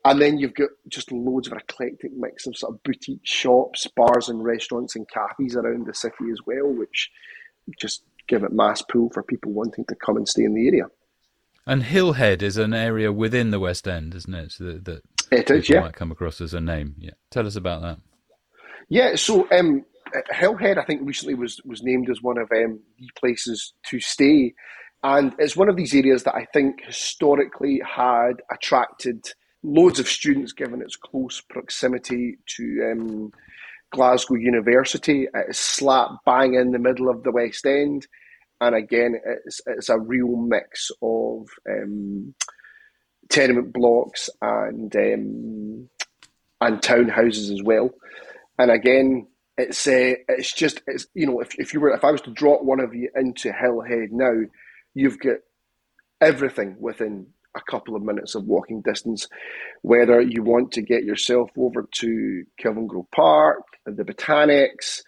And 0.06 0.20
then 0.20 0.38
you've 0.38 0.56
got 0.56 0.70
just 0.90 1.12
loads 1.12 1.48
of 1.48 1.54
eclectic 1.54 2.12
mix 2.14 2.46
of 2.48 2.58
sort 2.58 2.74
of 2.74 2.84
boutique 2.84 3.22
shops, 3.24 3.88
bars, 3.96 4.30
and 4.30 4.44
restaurants 4.44 4.96
and 4.96 5.08
cafes 5.08 5.56
around 5.56 5.86
the 5.86 5.94
city 5.94 6.26
as 6.32 6.40
well, 6.46 6.68
which 6.68 7.10
just 7.80 8.04
give 8.28 8.44
it 8.44 8.52
mass 8.52 8.82
pull 8.82 9.10
for 9.12 9.24
people 9.24 9.52
wanting 9.52 9.86
to 9.86 9.96
come 9.96 10.18
and 10.18 10.28
stay 10.28 10.44
in 10.44 10.56
the 10.56 10.68
area. 10.68 10.88
And 11.66 11.84
Hillhead 11.84 12.42
is 12.42 12.58
an 12.58 12.74
area 12.74 13.12
within 13.12 13.52
the 13.52 13.60
West 13.60 13.88
End, 13.88 14.14
isn't 14.16 14.34
it? 14.34 14.52
So 14.52 14.66
that, 14.66 14.86
that 14.86 15.02
it 15.32 15.50
is, 15.50 15.70
yeah. 15.70 15.82
might 15.82 15.94
come 15.94 16.12
across 16.12 16.42
as 16.42 16.54
a 16.54 16.60
name. 16.60 16.96
Yeah, 16.98 17.12
tell 17.32 17.48
us 17.48 17.56
about 17.56 17.82
that. 17.82 18.00
Yeah, 18.90 19.16
so 19.16 19.48
um, 19.52 19.86
Hillhead, 20.34 20.78
I 20.78 20.84
think 20.84 21.02
recently 21.04 21.36
was 21.36 21.62
was 21.66 21.82
named 21.82 22.10
as 22.10 22.22
one 22.22 22.38
of 22.38 22.52
um, 22.52 22.80
the 23.00 23.08
places 23.18 23.74
to 23.88 24.00
stay, 24.00 24.54
and 25.04 25.34
it's 25.40 25.56
one 25.56 25.70
of 25.70 25.78
these 25.78 25.96
areas 25.96 26.24
that 26.24 26.36
I 26.36 26.46
think 26.54 26.84
historically 26.84 27.82
had 27.86 28.42
attracted 28.52 29.26
loads 29.64 30.00
of 30.00 30.10
students, 30.10 30.52
given 30.52 30.82
its 30.82 30.98
close 30.98 31.40
proximity 31.40 32.38
to 32.58 32.92
um, 32.92 33.32
Glasgow 33.92 34.36
University. 34.36 35.28
It's 35.34 35.60
slap 35.60 36.10
bang 36.26 36.56
in 36.56 36.72
the 36.72 36.80
middle 36.80 37.10
of 37.10 37.24
the 37.24 37.32
West 37.32 37.66
End 37.66 38.06
and 38.64 38.76
again, 38.76 39.20
it's 39.46 39.60
it's 39.66 39.90
a 39.90 40.00
real 40.00 40.38
mix 40.38 40.90
of 41.02 41.48
um, 41.70 42.34
tenement 43.30 43.74
blocks 43.74 44.30
and 44.42 44.96
um, 44.96 45.90
and 46.62 46.82
townhouses 46.82 47.52
as 47.52 47.62
well. 47.62 47.90
And 48.58 48.72
again, 48.72 49.28
it's 49.58 49.86
uh, 49.86 50.16
it's 50.30 50.54
just 50.54 50.82
it's 50.88 51.08
you 51.14 51.26
know 51.26 51.42
if 51.42 51.60
if 51.60 51.74
you 51.74 51.82
were 51.82 51.94
if 51.94 52.06
I 52.06 52.12
was 52.12 52.22
to 52.22 52.32
drop 52.32 52.64
one 52.64 52.80
of 52.80 52.96
you 52.96 53.10
into 53.16 53.52
Hillhead 53.52 54.12
now, 54.12 54.48
you've 54.94 55.20
got 55.20 55.38
everything 56.22 56.78
within 56.80 57.28
a 57.56 57.62
couple 57.70 57.98
of 57.98 58.02
minutes 58.02 58.34
of 58.34 58.46
walking 58.46 58.82
distance. 58.82 59.28
Whether 59.82 60.22
you 60.22 60.42
want 60.42 60.72
to 60.74 60.82
get 60.82 61.04
yourself 61.04 61.52
over 61.58 61.88
to 62.00 62.44
Kelvingrove 62.62 63.12
Park, 63.12 63.64
the 63.86 64.04
Botanics, 64.04 65.02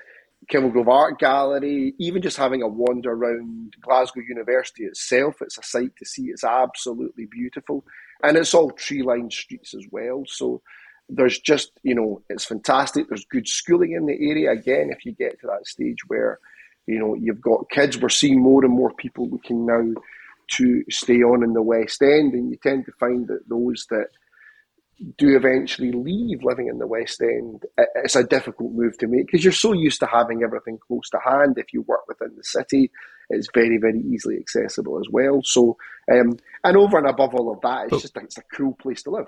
Kelvingrove 0.52 0.88
Art 0.88 1.20
Gallery, 1.20 1.94
even 1.98 2.22
just 2.22 2.38
having 2.38 2.62
a 2.62 2.68
wander 2.68 3.12
around 3.12 3.76
Glasgow 3.82 4.22
University 4.28 4.84
itself, 4.84 5.42
it's 5.42 5.58
a 5.58 5.64
sight 5.64 5.96
to 5.98 6.06
see. 6.06 6.24
It's 6.24 6.44
absolutely 6.44 7.26
beautiful. 7.26 7.84
And 8.24 8.38
it's 8.38 8.54
all 8.54 8.72
tree 8.72 9.02
lined 9.02 9.34
streets 9.34 9.74
as 9.74 9.86
well. 9.92 10.24
So 10.28 10.62
there's 11.10 11.40
just, 11.40 11.72
you 11.84 11.96
know, 11.96 12.22
it's 12.30 12.46
fantastic. 12.46 13.08
There's 13.08 13.26
good 13.26 13.48
schooling 13.48 13.94
in 13.94 14.06
the 14.06 14.14
area. 14.14 14.52
Again, 14.52 14.90
if 14.92 15.06
you 15.06 15.12
get 15.14 15.40
to 15.42 15.48
that 15.48 15.68
stage 15.68 16.00
where, 16.08 16.40
you 16.88 17.00
know, 17.00 17.16
you've 17.16 17.42
got 17.42 17.70
kids, 17.70 17.98
we're 17.98 18.10
seeing 18.10 18.42
more 18.42 18.64
and 18.64 18.74
more 18.74 18.94
people 18.94 19.30
looking 19.30 19.66
now 19.66 20.02
to 20.58 20.84
stay 20.90 21.24
on 21.24 21.44
in 21.44 21.54
the 21.54 21.62
West 21.62 22.02
End. 22.02 22.34
And 22.34 22.50
you 22.50 22.58
tend 22.58 22.86
to 22.86 22.92
find 23.00 23.28
that 23.28 23.48
those 23.50 23.86
that 23.90 24.08
do 25.18 25.36
eventually 25.36 25.92
leave 25.92 26.44
living 26.44 26.68
in 26.68 26.80
the 26.80 26.88
West 26.88 27.22
End, 27.22 27.64
it's 27.96 28.16
a 28.16 28.24
difficult 28.24 28.72
move 28.72 28.98
to 29.00 29.08
make 29.08 29.26
because 29.28 29.44
you're 29.44 29.54
so 29.54 29.74
used 29.74 30.00
to 30.00 30.06
having 30.06 30.44
everything 30.44 30.78
close 30.88 31.10
to 31.10 31.20
hand. 31.24 31.58
If 31.58 31.74
you 31.74 31.82
work 31.82 32.08
within 32.08 32.36
the 32.36 32.44
city, 32.44 32.92
it's 33.30 33.50
very, 33.54 33.78
very 33.78 34.00
easily 34.02 34.38
accessible 34.38 35.00
as 35.00 35.08
well. 35.10 35.42
So, 35.44 35.78
um, 36.12 36.38
and 36.64 36.78
over 36.78 36.98
and 36.98 37.08
above 37.08 37.34
all 37.36 37.52
of 37.52 37.62
that, 37.62 37.86
it's 37.86 37.92
but, 37.92 38.02
just 38.02 38.18
it's 38.18 38.38
a 38.38 38.44
cool 38.54 38.74
place 38.74 39.04
to 39.04 39.12
live. 39.12 39.28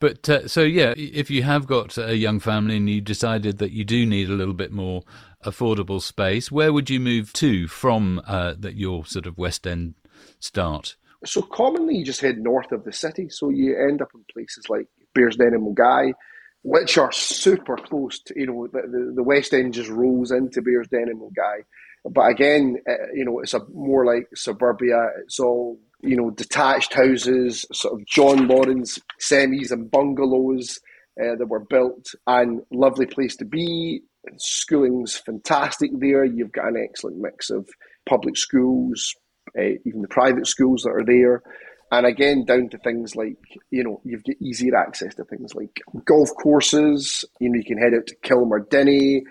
But 0.00 0.28
uh, 0.28 0.48
so 0.48 0.62
yeah, 0.62 0.94
if 0.96 1.30
you 1.30 1.44
have 1.44 1.68
got 1.68 1.96
a 1.96 2.16
young 2.16 2.40
family 2.40 2.76
and 2.76 2.90
you 2.90 3.00
decided 3.00 3.58
that 3.58 3.70
you 3.70 3.84
do 3.84 4.04
need 4.04 4.28
a 4.28 4.34
little 4.34 4.54
bit 4.54 4.72
more 4.72 5.04
affordable 5.44 6.02
space, 6.02 6.50
where 6.50 6.72
would 6.72 6.90
you 6.90 6.98
move 6.98 7.32
to 7.34 7.68
from 7.68 8.20
uh, 8.26 8.54
that 8.58 8.74
your 8.74 9.06
sort 9.06 9.26
of 9.26 9.38
West 9.38 9.64
End 9.64 9.94
start? 10.40 10.96
So 11.24 11.42
commonly 11.42 11.96
you 11.96 12.04
just 12.04 12.20
head 12.20 12.38
north 12.38 12.72
of 12.72 12.84
the 12.84 12.92
city. 12.92 13.28
So 13.28 13.50
you 13.50 13.76
end 13.78 14.02
up 14.02 14.10
in 14.14 14.24
places 14.32 14.68
like 14.68 14.86
Bearsden 15.14 15.54
and 15.54 15.62
Milngavie, 15.62 16.14
which 16.62 16.98
are 16.98 17.12
super 17.12 17.76
close 17.76 18.20
to, 18.24 18.34
you 18.36 18.46
know, 18.46 18.68
the, 18.72 19.12
the, 19.14 19.22
West 19.22 19.52
End 19.52 19.74
just 19.74 19.90
rolls 19.90 20.30
into 20.30 20.62
Bearsden 20.62 21.08
and 21.08 21.20
Milngavie. 21.20 21.64
But 22.04 22.30
again, 22.30 22.78
uh, 22.88 23.12
you 23.14 23.24
know, 23.24 23.40
it's 23.40 23.54
a 23.54 23.60
more 23.72 24.04
like 24.04 24.28
suburbia. 24.34 25.08
It's 25.22 25.38
all, 25.38 25.78
you 26.00 26.16
know, 26.16 26.30
detached 26.30 26.94
houses, 26.94 27.64
sort 27.72 28.00
of 28.00 28.06
John 28.06 28.48
Lawrence 28.48 28.98
semis 29.20 29.70
and 29.70 29.90
bungalows 29.90 30.80
uh, 31.20 31.36
that 31.36 31.46
were 31.48 31.60
built 31.60 32.14
and 32.26 32.62
lovely 32.72 33.06
place 33.06 33.36
to 33.36 33.44
be. 33.44 34.02
Schooling's 34.38 35.16
fantastic 35.16 35.90
there. 35.98 36.24
You've 36.24 36.52
got 36.52 36.68
an 36.68 36.76
excellent 36.82 37.18
mix 37.18 37.50
of 37.50 37.68
public 38.06 38.36
schools, 38.36 39.14
uh, 39.58 39.76
even 39.84 40.02
the 40.02 40.08
private 40.08 40.46
schools 40.46 40.82
that 40.82 40.90
are 40.90 41.04
there. 41.04 41.42
And 41.90 42.06
again, 42.06 42.46
down 42.46 42.70
to 42.70 42.78
things 42.78 43.14
like, 43.14 43.36
you 43.70 43.84
know, 43.84 44.00
you've 44.04 44.24
got 44.24 44.36
easier 44.40 44.76
access 44.76 45.14
to 45.16 45.24
things 45.24 45.54
like 45.54 45.80
golf 46.06 46.30
courses. 46.42 47.24
You 47.38 47.50
know, 47.50 47.56
you 47.56 47.64
can 47.64 47.76
head 47.76 47.92
out 47.94 48.06
to 48.06 48.16
Kilmardinny, 48.24 49.22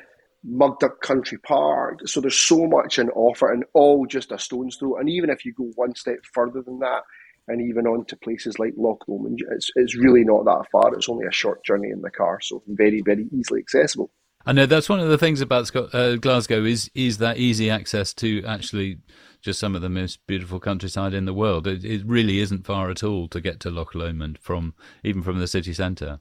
Mugdock 0.48 1.02
Country 1.02 1.40
Park. 1.40 2.08
So 2.08 2.22
there's 2.22 2.40
so 2.40 2.68
much 2.68 3.00
in 3.00 3.10
offer 3.12 3.52
and 3.52 3.64
all 3.74 4.06
just 4.06 4.32
a 4.32 4.38
stone's 4.38 4.76
throw. 4.76 4.98
And 4.98 5.10
even 5.10 5.32
if 5.32 5.44
you 5.44 5.54
go 5.54 5.72
one 5.76 5.96
step 5.96 6.20
further 6.34 6.62
than 6.62 6.80
that, 6.80 7.02
and 7.48 7.62
even 7.62 7.88
on 7.88 8.06
to 8.06 8.16
places 8.16 8.60
like 8.60 8.74
Loch 8.78 9.04
Lomond, 9.08 9.40
it's, 9.52 9.72
it's 9.76 9.96
really 9.96 10.24
not 10.24 10.46
that 10.46 10.66
far. 10.72 10.94
It's 10.94 11.10
only 11.10 11.26
a 11.26 11.32
short 11.32 11.66
journey 11.66 11.90
in 11.90 12.02
the 12.02 12.12
car, 12.12 12.40
so 12.42 12.62
very, 12.68 13.02
very 13.02 13.28
easily 13.32 13.60
accessible. 13.60 14.12
I 14.46 14.54
know 14.54 14.66
that's 14.66 14.90
one 14.90 15.00
of 15.00 15.10
the 15.10 15.18
things 15.18 15.42
about 15.42 15.76
uh, 15.76 16.16
Glasgow 16.16 16.64
is 16.64 16.90
is 16.96 17.20
that 17.20 17.38
easy 17.38 17.70
access 17.70 18.14
to 18.16 18.44
actually 18.46 19.00
just 19.42 19.60
some 19.60 19.76
of 19.76 19.82
the 19.82 19.90
most 19.90 20.26
beautiful 20.28 20.60
countryside 20.60 21.14
in 21.14 21.26
the 21.26 21.34
world. 21.34 21.68
It, 21.68 21.84
it 21.84 22.06
really 22.06 22.40
isn't 22.40 22.66
far 22.66 22.90
at 22.90 23.04
all 23.04 23.28
to 23.30 23.42
get 23.42 23.60
to 23.62 23.72
Loch 23.72 23.96
Lomond 23.96 24.38
from 24.40 24.74
even 25.04 25.22
from 25.24 25.40
the 25.40 25.48
city 25.48 25.74
centre. 25.74 26.20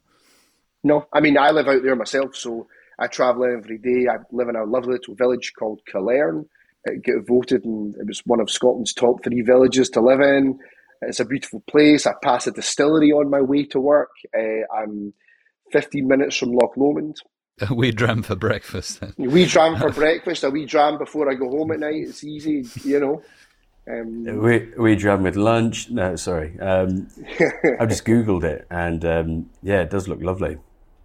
No, 0.83 1.05
I 1.13 1.19
mean 1.19 1.37
I 1.37 1.51
live 1.51 1.67
out 1.67 1.83
there 1.83 1.95
myself, 1.95 2.35
so 2.35 2.67
I 2.99 3.07
travel 3.07 3.45
every 3.45 3.77
day. 3.77 4.07
I 4.09 4.17
live 4.31 4.49
in 4.49 4.55
a 4.55 4.63
lovely 4.63 4.93
little 4.93 5.15
village 5.15 5.53
called 5.57 5.81
Killearn. 5.91 6.45
It 6.85 7.05
got 7.05 7.27
voted, 7.27 7.63
and 7.63 7.95
it 7.95 8.07
was 8.07 8.21
one 8.25 8.39
of 8.39 8.49
Scotland's 8.49 8.93
top 8.93 9.23
three 9.23 9.41
villages 9.41 9.89
to 9.91 10.01
live 10.01 10.19
in. 10.19 10.57
It's 11.03 11.19
a 11.19 11.25
beautiful 11.25 11.63
place. 11.67 12.05
I 12.05 12.13
pass 12.23 12.47
a 12.47 12.51
distillery 12.51 13.11
on 13.11 13.29
my 13.29 13.41
way 13.41 13.65
to 13.65 13.79
work. 13.79 14.09
Uh, 14.35 14.65
I'm 14.75 15.13
15 15.71 16.07
minutes 16.07 16.37
from 16.37 16.51
Loch 16.51 16.75
Lomond. 16.77 17.17
A 17.69 17.73
wee 17.73 17.91
dram 17.91 18.23
for 18.23 18.35
breakfast. 18.35 19.01
Then. 19.01 19.13
A 19.19 19.29
wee 19.29 19.45
dram 19.45 19.77
for 19.77 19.91
breakfast, 20.01 20.43
a 20.43 20.49
wee 20.49 20.65
dram 20.65 20.97
before 20.97 21.29
I 21.29 21.35
go 21.35 21.49
home 21.49 21.71
at 21.71 21.79
night. 21.79 22.07
It's 22.07 22.23
easy, 22.23 22.65
you 22.83 22.99
know. 22.99 23.21
Um, 23.89 24.23
we 24.23 24.71
we 24.77 24.95
dram 24.95 25.23
with 25.23 25.35
lunch. 25.35 25.89
No, 25.89 26.15
sorry. 26.15 26.57
Um, 26.59 27.07
I 27.79 27.85
just 27.85 28.05
googled 28.05 28.43
it, 28.43 28.67
and 28.69 29.03
um, 29.05 29.49
yeah, 29.63 29.81
it 29.81 29.89
does 29.89 30.07
look 30.07 30.21
lovely. 30.21 30.57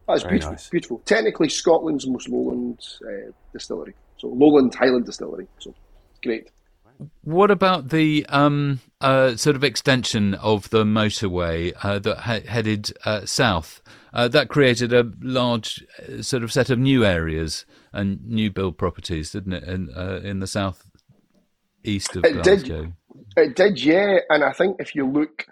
That's 0.07 0.23
Very 0.23 0.35
beautiful. 0.35 0.53
Nice. 0.53 0.69
Beautiful. 0.69 1.03
Technically, 1.05 1.49
Scotland's 1.49 2.07
most 2.07 2.29
lowland 2.29 2.81
uh, 3.03 3.33
distillery, 3.53 3.95
so 4.19 4.29
lowland 4.29 4.75
Highland 4.75 5.07
distillery. 5.07 5.49
So 5.59 5.75
great. 6.23 6.51
What 7.23 7.51
about 7.51 7.91
the 7.91 8.25
um, 8.29 8.81
uh, 9.01 9.37
sort 9.37 9.57
of 9.57 9.65
extension 9.65 10.35
of 10.35 10.71
the 10.71 10.85
motorway 10.85 11.73
uh, 11.83 11.99
that 11.99 12.19
ha- 12.19 12.47
headed 12.49 12.93
uh, 13.05 13.27
south? 13.27 13.83
Uh, 14.13 14.29
that 14.29 14.49
created 14.49 14.93
a 14.93 15.11
large 15.21 15.85
uh, 15.99 16.23
sort 16.23 16.43
of 16.43 16.53
set 16.53 16.71
of 16.71 16.79
new 16.79 17.05
areas 17.05 17.67
and 17.93 18.25
new 18.25 18.51
build 18.51 18.79
properties, 18.79 19.33
didn't 19.33 19.53
it, 19.53 19.65
in, 19.65 19.91
uh, 19.95 20.21
in 20.25 20.41
the 20.41 20.47
south 20.47 20.89
east 21.85 22.17
of 22.17 22.25
it 22.25 22.43
Glasgow? 22.43 22.83
Did. 22.83 22.93
It 23.37 23.57
did, 23.57 23.83
yeah. 23.83 24.19
And 24.31 24.43
I 24.43 24.53
think 24.53 24.77
if 24.79 24.95
you 24.95 25.07
look 25.07 25.47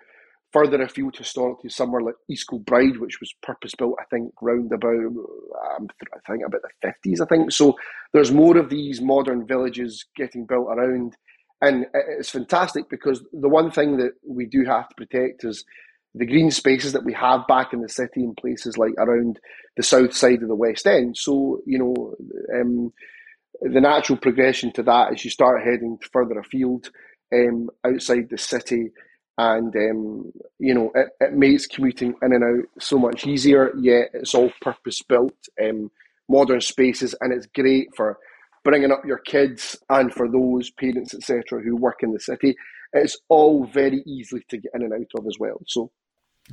further 0.54 0.80
afield 0.82 1.16
historically, 1.16 1.68
somewhere 1.68 2.00
like 2.00 2.14
East 2.30 2.48
Kilbride, 2.48 2.98
which 2.98 3.18
was 3.20 3.34
purpose 3.42 3.74
built, 3.76 3.96
I 4.00 4.04
think, 4.04 4.32
round 4.40 4.72
about, 4.72 4.94
um, 4.94 5.88
I 6.14 6.30
think 6.30 6.44
about 6.46 6.62
the 6.62 6.88
50s, 6.88 7.20
I 7.20 7.26
think. 7.26 7.52
So 7.52 7.74
there's 8.12 8.30
more 8.30 8.56
of 8.56 8.70
these 8.70 9.00
modern 9.00 9.46
villages 9.46 10.04
getting 10.16 10.46
built 10.46 10.68
around. 10.68 11.16
And 11.60 11.86
it's 11.94 12.30
fantastic 12.30 12.90
because 12.90 13.22
the 13.32 13.48
one 13.48 13.70
thing 13.70 13.96
that 13.98 14.12
we 14.26 14.46
do 14.46 14.64
have 14.64 14.88
to 14.88 14.94
protect 14.96 15.44
is 15.44 15.64
the 16.14 16.26
green 16.26 16.50
spaces 16.50 16.92
that 16.92 17.04
we 17.04 17.12
have 17.14 17.46
back 17.48 17.72
in 17.72 17.80
the 17.80 17.88
city 17.88 18.22
in 18.22 18.34
places 18.34 18.78
like 18.78 18.92
around 18.98 19.40
the 19.76 19.82
south 19.82 20.14
side 20.14 20.42
of 20.42 20.48
the 20.48 20.54
West 20.54 20.86
End. 20.86 21.16
So, 21.16 21.60
you 21.66 21.78
know, 21.78 22.14
um, 22.54 22.92
the 23.60 23.80
natural 23.80 24.18
progression 24.18 24.72
to 24.72 24.82
that 24.84 25.12
is 25.12 25.24
you 25.24 25.30
start 25.30 25.64
heading 25.64 25.98
further 26.12 26.38
afield 26.38 26.90
um, 27.32 27.70
outside 27.84 28.28
the 28.30 28.38
city 28.38 28.90
and 29.38 29.74
um, 29.74 30.32
you 30.58 30.74
know 30.74 30.92
it, 30.94 31.08
it, 31.20 31.32
makes 31.32 31.66
commuting 31.66 32.14
in 32.22 32.32
and 32.32 32.44
out 32.44 32.64
so 32.78 32.98
much 32.98 33.26
easier 33.26 33.72
yet 33.76 34.10
it's 34.12 34.34
all 34.34 34.52
purpose 34.60 35.02
built 35.02 35.34
um, 35.62 35.90
modern 36.28 36.60
spaces 36.60 37.14
and 37.20 37.32
it's 37.32 37.46
great 37.46 37.88
for 37.96 38.18
bringing 38.64 38.90
up 38.90 39.04
your 39.04 39.18
kids 39.18 39.76
and 39.90 40.12
for 40.12 40.28
those 40.28 40.70
parents 40.70 41.14
etc 41.14 41.60
who 41.62 41.76
work 41.76 41.98
in 42.02 42.12
the 42.12 42.20
city 42.20 42.56
it's 42.92 43.18
all 43.28 43.64
very 43.66 44.02
easily 44.06 44.42
to 44.48 44.56
get 44.56 44.72
in 44.74 44.82
and 44.82 44.92
out 44.92 45.20
of 45.20 45.26
as 45.26 45.36
well 45.38 45.60
so 45.66 45.90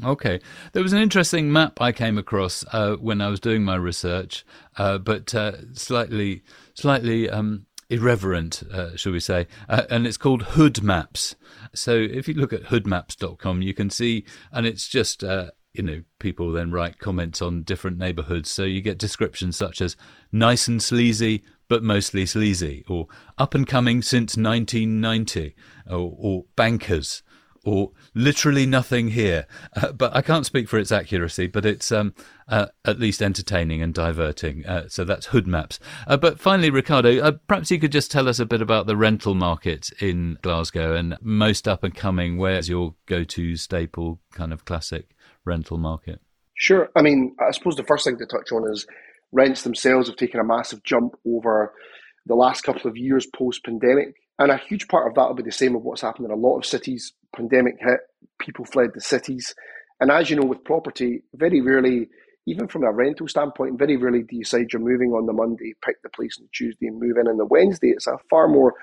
Okay. 0.04 0.40
There 0.72 0.84
was 0.84 0.94
an 0.94 1.02
interesting 1.02 1.52
map 1.52 1.82
I 1.82 1.92
came 1.92 2.18
across 2.18 2.64
uh, 2.72 2.96
when 2.96 3.20
I 3.20 3.28
was 3.28 3.42
doing 3.42 3.64
my 3.64 3.76
research, 3.76 4.46
uh, 4.78 4.98
but 4.98 5.36
uh, 5.36 5.74
slightly, 5.74 6.44
slightly 6.74 7.30
um, 7.30 7.66
irreverent, 7.90 8.64
uh, 8.72 8.96
shall 8.96 9.12
we 9.12 9.20
say, 9.20 9.48
uh, 9.68 9.84
and 9.90 10.08
it's 10.08 10.18
called 10.18 10.44
Hood 10.44 10.82
Maps. 10.82 11.36
So 11.76 11.94
if 11.94 12.28
you 12.28 12.36
look 12.36 12.54
at 12.54 12.64
hoodmaps.com, 12.64 13.62
you 13.62 13.74
can 13.74 13.90
see, 13.90 14.26
and 14.52 14.66
it's 14.66 14.88
just, 14.88 15.26
uh, 15.26 15.52
you 15.74 15.84
know, 15.84 16.04
people 16.20 16.54
then 16.54 16.72
write 16.72 17.00
comments 17.00 17.42
on 17.42 17.64
different 17.64 17.98
neighborhoods. 17.98 18.50
So 18.50 18.64
you 18.64 18.82
get 18.82 18.98
descriptions 18.98 19.58
such 19.58 19.82
as 19.82 19.98
nice 20.32 20.70
and 20.70 20.82
sleazy, 20.82 21.44
but 21.72 21.84
mostly 21.84 22.26
sleazy, 22.26 22.84
or 22.90 23.08
up 23.38 23.56
and 23.56 23.66
coming 23.66 24.02
since 24.02 24.36
1990, 24.36 25.56
or, 25.90 26.14
or 26.20 26.44
bankers 26.58 27.24
or 27.64 27.92
literally 28.14 28.66
nothing 28.66 29.12
here. 29.12 29.46
Uh, 29.74 29.94
but 29.94 30.14
I 30.14 30.22
can't 30.22 30.46
speak 30.46 30.68
for 30.68 30.78
its 30.78 30.92
accuracy, 30.92 31.48
but 31.48 31.66
it's 31.66 31.94
um, 31.94 32.14
uh, 32.50 32.66
at 32.84 33.00
least 33.00 33.22
entertaining 33.22 33.82
and 33.82 33.94
diverting. 33.94 34.66
Uh, 34.66 34.90
so 34.90 35.06
that's 35.06 35.28
Hood 35.28 35.48
Maps. 35.48 35.80
Uh, 36.08 36.18
but 36.18 36.42
finally, 36.42 36.70
Ricardo, 36.70 37.22
uh, 37.22 37.32
perhaps 37.48 37.72
you 37.72 37.80
could 37.80 37.94
just 37.94 38.12
tell 38.12 38.28
us 38.28 38.40
a 38.40 38.46
bit 38.46 38.62
about 38.62 38.86
the 38.86 38.98
rental 38.98 39.34
market 39.34 39.92
in 40.02 40.40
Glasgow 40.42 40.94
and 40.94 41.18
most 41.22 41.70
up 41.70 41.86
and 41.86 41.96
coming. 41.96 42.38
Where's 42.38 42.68
your 42.68 42.96
go 43.06 43.24
to 43.24 43.56
staple 43.56 44.20
kind 44.34 44.52
of 44.52 44.66
classic 44.66 45.16
rental 45.46 45.78
market? 45.78 46.20
Sure. 46.56 46.90
I 46.98 47.02
mean, 47.02 47.34
I 47.40 47.52
suppose 47.52 47.78
the 47.78 47.86
first 47.86 48.04
thing 48.04 48.18
to 48.18 48.26
touch 48.26 48.52
on 48.52 48.70
is 48.70 48.86
rents 49.32 49.64
themselves 49.64 50.08
have 50.08 50.18
taken 50.18 50.40
a 50.40 50.44
massive 50.44 50.84
jump 50.84 51.16
over 51.26 51.74
the 52.26 52.36
last 52.36 52.62
couple 52.62 52.90
of 52.90 52.98
years 52.98 53.26
post 53.26 53.64
pandemic. 53.64 54.16
And 54.40 54.52
a 54.52 54.58
huge 54.58 54.88
part 54.88 55.08
of 55.08 55.16
that 55.16 55.28
will 55.28 55.36
be 55.36 55.44
the 55.44 55.52
same 55.52 55.76
of 55.76 55.84
what's 55.84 56.02
happened 56.02 56.26
in 56.26 56.32
a 56.32 56.36
lot 56.36 56.58
of 56.58 56.66
cities. 56.66 57.14
Pandemic 57.36 57.76
hit, 57.80 58.00
people 58.40 58.66
fled 58.66 58.92
the 58.94 59.02
cities. 59.02 59.54
And 60.00 60.12
as 60.12 60.30
you 60.30 60.36
know, 60.36 60.46
with 60.46 60.64
property, 60.64 61.24
very 61.36 61.62
rarely, 61.62 62.10
even 62.48 62.68
from 62.68 62.84
a 62.84 62.92
rental 62.92 63.28
standpoint, 63.28 63.78
very 63.78 63.98
rarely 63.98 64.24
do 64.24 64.36
you 64.36 64.44
decide 64.44 64.74
you're 64.74 64.82
moving 64.82 65.12
on 65.12 65.28
the 65.28 65.34
Monday, 65.34 65.76
pick 65.86 66.02
the 66.02 66.10
place 66.10 66.38
on 66.40 66.46
the 66.46 66.50
Tuesday, 66.54 66.88
and 66.88 67.00
move 67.00 67.18
in 67.18 67.28
on 67.28 67.38
the 67.38 67.46
Wednesday. 67.46 67.90
It's 67.90 68.08
a 68.08 68.18
far 68.30 68.48
more 68.48 68.74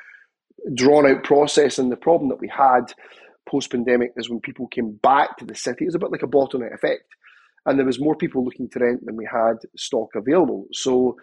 drawn 0.74 1.06
out 1.06 1.24
process. 1.24 1.78
And 1.78 1.90
the 1.90 1.96
problem 1.96 2.28
that 2.28 2.40
we 2.40 2.48
had 2.48 2.92
post 3.48 3.70
pandemic 3.70 4.12
is 4.16 4.30
when 4.30 4.40
people 4.40 4.68
came 4.68 4.92
back 4.92 5.38
to 5.38 5.44
the 5.44 5.54
city, 5.54 5.84
it 5.84 5.88
was 5.88 5.94
a 5.94 5.98
bit 5.98 6.12
like 6.12 6.22
a 6.22 6.28
bottleneck 6.28 6.72
effect. 6.74 7.02
And 7.66 7.78
there 7.78 7.86
was 7.86 8.00
more 8.00 8.16
people 8.16 8.44
looking 8.44 8.68
to 8.70 8.78
rent 8.78 9.04
than 9.04 9.16
we 9.16 9.28
had 9.30 9.56
stock 9.76 10.08
available. 10.14 10.66
So 10.72 11.16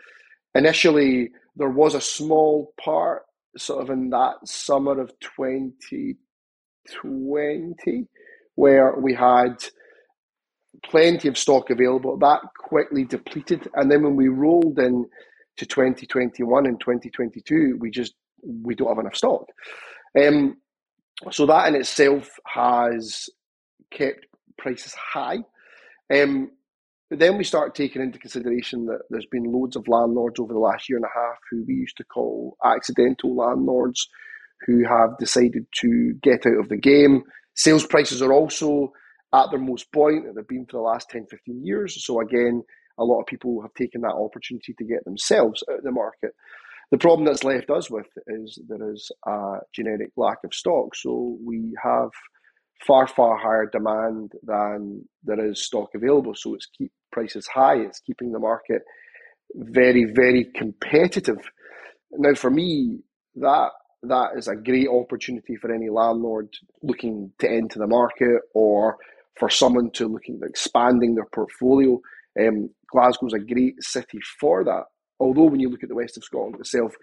initially, 0.53 1.31
there 1.55 1.69
was 1.69 1.95
a 1.95 2.01
small 2.01 2.73
part 2.79 3.23
sort 3.57 3.81
of 3.81 3.89
in 3.89 4.09
that 4.09 4.35
summer 4.45 4.99
of 4.99 5.13
2020 5.19 8.07
where 8.55 8.95
we 8.97 9.13
had 9.13 9.63
plenty 10.83 11.27
of 11.27 11.37
stock 11.37 11.69
available. 11.69 12.17
That 12.17 12.41
quickly 12.59 13.05
depleted. 13.05 13.69
And 13.75 13.91
then 13.91 14.03
when 14.03 14.15
we 14.15 14.27
rolled 14.27 14.79
in 14.79 15.05
to 15.57 15.65
2021 15.65 16.65
and 16.65 16.79
2022, 16.79 17.77
we 17.79 17.89
just 17.89 18.13
we 18.43 18.75
don't 18.75 18.89
have 18.89 18.99
enough 18.99 19.15
stock. 19.15 19.45
Um, 20.19 20.57
so 21.31 21.45
that 21.45 21.67
in 21.67 21.75
itself 21.75 22.29
has 22.45 23.29
kept 23.91 24.25
prices 24.57 24.93
high. 24.93 25.39
Um, 26.13 26.51
but 27.09 27.19
then 27.19 27.37
we 27.37 27.43
start 27.43 27.75
taking 27.75 28.01
into 28.01 28.17
consideration 28.17 28.85
that 28.87 29.01
there's 29.09 29.27
been 29.27 29.51
loads 29.51 29.75
of 29.75 29.87
landlords 29.87 30.39
over 30.39 30.53
the 30.53 30.59
last 30.59 30.89
year 30.89 30.97
and 30.97 31.05
a 31.05 31.19
half 31.19 31.37
who 31.51 31.63
we 31.67 31.75
used 31.75 31.97
to 31.97 32.03
call 32.03 32.57
accidental 32.65 33.35
landlords 33.35 34.07
who 34.65 34.83
have 34.85 35.17
decided 35.19 35.65
to 35.81 36.13
get 36.23 36.45
out 36.45 36.59
of 36.59 36.69
the 36.69 36.77
game. 36.77 37.23
Sales 37.55 37.85
prices 37.85 38.21
are 38.21 38.33
also 38.33 38.91
at 39.33 39.49
their 39.51 39.59
most 39.59 39.91
buoyant 39.91 40.25
that 40.25 40.35
they've 40.35 40.47
been 40.47 40.65
for 40.65 40.77
the 40.77 40.81
last 40.81 41.09
10, 41.09 41.27
15 41.29 41.65
years. 41.65 42.03
So 42.03 42.21
again, 42.21 42.63
a 42.97 43.03
lot 43.03 43.19
of 43.19 43.27
people 43.27 43.61
have 43.61 43.73
taken 43.73 44.01
that 44.01 44.13
opportunity 44.13 44.73
to 44.77 44.85
get 44.85 45.03
themselves 45.05 45.63
out 45.69 45.79
of 45.79 45.83
the 45.83 45.91
market. 45.91 46.31
The 46.91 46.97
problem 46.97 47.25
that's 47.25 47.43
left 47.43 47.69
us 47.69 47.89
with 47.89 48.07
is 48.27 48.59
there 48.67 48.91
is 48.91 49.11
a 49.27 49.57
generic 49.73 50.11
lack 50.15 50.37
of 50.43 50.53
stock. 50.53 50.95
So 50.95 51.37
we 51.43 51.73
have 51.83 52.09
far, 52.85 53.07
far 53.07 53.37
higher 53.37 53.69
demand 53.71 54.33
than 54.43 55.07
there 55.23 55.45
is 55.45 55.63
stock 55.63 55.89
available. 55.95 56.33
So 56.35 56.53
it's 56.55 56.67
keep 56.77 56.91
prices 57.11 57.47
high. 57.47 57.77
It's 57.77 57.99
keeping 57.99 58.31
the 58.31 58.39
market 58.39 58.81
very, 59.53 60.05
very 60.05 60.45
competitive. 60.55 61.39
Now, 62.11 62.33
for 62.33 62.49
me, 62.49 62.99
that 63.35 63.69
that 64.03 64.31
is 64.37 64.47
a 64.47 64.55
great 64.55 64.87
opportunity 64.87 65.55
for 65.55 65.73
any 65.73 65.89
landlord 65.89 66.49
looking 66.83 67.31
to 67.39 67.49
enter 67.49 67.79
the 67.79 67.87
market 67.87 68.41
or 68.53 68.97
for 69.37 69.49
someone 69.49 69.91
to 69.91 70.07
looking 70.07 70.39
at 70.41 70.49
expanding 70.49 71.15
their 71.15 71.27
portfolio. 71.33 71.99
Um, 72.39 72.69
Glasgow 72.91 73.27
is 73.27 73.33
a 73.33 73.39
great 73.39 73.81
city 73.81 74.19
for 74.39 74.63
that. 74.63 74.83
Although 75.19 75.45
when 75.45 75.59
you 75.59 75.69
look 75.69 75.83
at 75.83 75.89
the 75.89 75.95
west 75.95 76.17
of 76.17 76.23
Scotland 76.23 76.59
itself, 76.59 76.93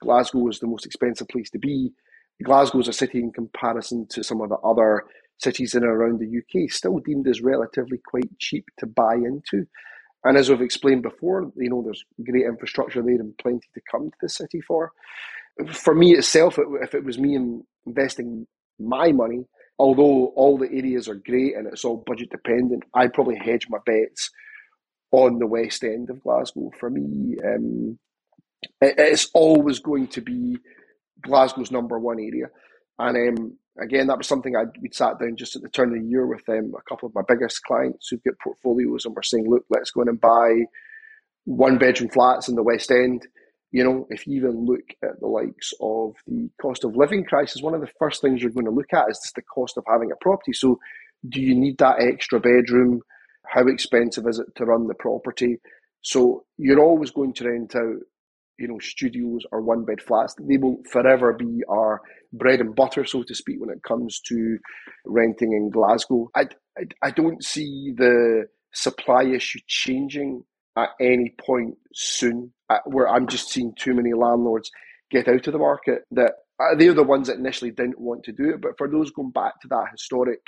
Glasgow 0.00 0.48
is 0.48 0.60
the 0.60 0.66
most 0.66 0.86
expensive 0.86 1.28
place 1.28 1.50
to 1.50 1.58
be. 1.58 1.92
Glasgow 2.42 2.80
is 2.80 2.88
a 2.88 2.92
city 2.92 3.18
in 3.18 3.32
comparison 3.32 4.06
to 4.10 4.22
some 4.22 4.40
of 4.40 4.48
the 4.48 4.56
other 4.56 5.04
cities 5.42 5.74
in 5.74 5.82
and 5.82 5.92
around 5.92 6.20
the 6.20 6.38
UK 6.38 6.70
still 6.70 6.98
deemed 6.98 7.28
as 7.28 7.40
relatively 7.40 7.98
quite 7.98 8.38
cheap 8.38 8.64
to 8.78 8.86
buy 8.86 9.14
into. 9.14 9.66
And 10.24 10.36
as 10.36 10.48
we've 10.48 10.60
explained 10.60 11.02
before, 11.02 11.50
you 11.56 11.68
know, 11.68 11.82
there's 11.82 12.04
great 12.24 12.46
infrastructure 12.46 13.02
there 13.02 13.14
and 13.14 13.36
plenty 13.38 13.68
to 13.74 13.80
come 13.90 14.10
to 14.10 14.16
the 14.20 14.28
city 14.28 14.60
for. 14.60 14.92
For 15.72 15.94
me 15.94 16.12
itself, 16.12 16.58
if 16.82 16.94
it 16.94 17.04
was 17.04 17.18
me 17.18 17.36
investing 17.86 18.46
my 18.78 19.12
money, 19.12 19.44
although 19.78 20.32
all 20.36 20.56
the 20.58 20.70
areas 20.70 21.08
are 21.08 21.16
great 21.16 21.56
and 21.56 21.66
it's 21.66 21.84
all 21.84 22.04
budget 22.06 22.30
dependent, 22.30 22.84
I'd 22.94 23.12
probably 23.12 23.36
hedge 23.36 23.66
my 23.68 23.78
bets 23.84 24.30
on 25.10 25.38
the 25.38 25.46
west 25.46 25.84
end 25.84 26.08
of 26.08 26.22
Glasgow. 26.22 26.70
For 26.78 26.88
me, 26.88 27.36
um, 27.44 27.98
it's 28.80 29.28
always 29.34 29.80
going 29.80 30.06
to 30.08 30.20
be 30.20 30.56
Glasgow's 31.20 31.70
number 31.70 31.98
one 31.98 32.18
area. 32.20 32.46
And 32.98 33.38
um, 33.38 33.56
again, 33.80 34.06
that 34.08 34.18
was 34.18 34.26
something 34.26 34.56
I'd 34.56 34.76
we 34.80 34.90
sat 34.92 35.18
down 35.18 35.36
just 35.36 35.56
at 35.56 35.62
the 35.62 35.68
turn 35.68 35.94
of 35.94 36.02
the 36.02 36.08
year 36.08 36.26
with 36.26 36.48
um, 36.48 36.74
a 36.76 36.82
couple 36.88 37.08
of 37.08 37.14
my 37.14 37.22
biggest 37.26 37.62
clients 37.62 38.08
who've 38.08 38.22
got 38.24 38.38
portfolios, 38.42 39.04
and 39.04 39.14
we're 39.14 39.22
saying, 39.22 39.48
look, 39.48 39.64
let's 39.70 39.90
go 39.90 40.02
in 40.02 40.08
and 40.08 40.20
buy 40.20 40.64
one 41.44 41.78
bedroom 41.78 42.10
flats 42.10 42.48
in 42.48 42.54
the 42.54 42.62
West 42.62 42.90
End. 42.90 43.26
You 43.70 43.84
know, 43.84 44.06
if 44.10 44.26
you 44.26 44.36
even 44.36 44.66
look 44.66 44.84
at 45.02 45.18
the 45.20 45.26
likes 45.26 45.72
of 45.80 46.14
the 46.26 46.50
cost 46.60 46.84
of 46.84 46.94
living 46.94 47.24
crisis, 47.24 47.62
one 47.62 47.74
of 47.74 47.80
the 47.80 47.90
first 47.98 48.20
things 48.20 48.42
you're 48.42 48.50
going 48.50 48.66
to 48.66 48.70
look 48.70 48.92
at 48.92 49.08
is 49.08 49.18
just 49.18 49.34
the 49.34 49.42
cost 49.42 49.78
of 49.78 49.84
having 49.88 50.12
a 50.12 50.16
property. 50.16 50.52
So, 50.52 50.78
do 51.28 51.40
you 51.40 51.54
need 51.54 51.78
that 51.78 52.00
extra 52.00 52.38
bedroom? 52.38 53.00
How 53.46 53.66
expensive 53.66 54.26
is 54.26 54.38
it 54.38 54.46
to 54.56 54.66
run 54.66 54.88
the 54.88 54.94
property? 54.94 55.58
So, 56.02 56.44
you're 56.58 56.80
always 56.80 57.10
going 57.10 57.32
to 57.34 57.48
rent 57.48 57.74
out, 57.74 57.96
you 58.62 58.68
know, 58.68 58.78
studios 58.78 59.42
or 59.50 59.60
one 59.60 59.84
bed 59.84 60.00
flats. 60.00 60.34
They 60.38 60.56
will 60.56 60.78
forever 60.90 61.32
be 61.32 61.62
our 61.68 62.00
bread 62.32 62.60
and 62.60 62.74
butter, 62.74 63.04
so 63.04 63.24
to 63.24 63.34
speak, 63.34 63.60
when 63.60 63.70
it 63.70 63.82
comes 63.82 64.20
to 64.28 64.58
renting 65.04 65.52
in 65.52 65.68
Glasgow. 65.70 66.30
I, 66.34 66.46
I, 66.78 66.84
I 67.02 67.10
don't 67.10 67.44
see 67.44 67.92
the 67.96 68.46
supply 68.72 69.24
issue 69.24 69.58
changing 69.66 70.44
at 70.76 70.90
any 71.00 71.34
point 71.44 71.76
soon, 71.92 72.52
where 72.86 73.08
I'm 73.08 73.26
just 73.26 73.50
seeing 73.50 73.74
too 73.76 73.94
many 73.94 74.14
landlords 74.14 74.70
get 75.10 75.28
out 75.28 75.46
of 75.46 75.52
the 75.52 75.58
market 75.58 76.04
that 76.12 76.32
uh, 76.60 76.74
they're 76.76 76.94
the 76.94 77.02
ones 77.02 77.26
that 77.26 77.36
initially 77.36 77.72
didn't 77.72 78.00
want 78.00 78.22
to 78.24 78.32
do 78.32 78.50
it. 78.50 78.62
But 78.62 78.78
for 78.78 78.88
those 78.88 79.10
going 79.10 79.32
back 79.32 79.60
to 79.60 79.68
that 79.68 79.88
historic 79.90 80.40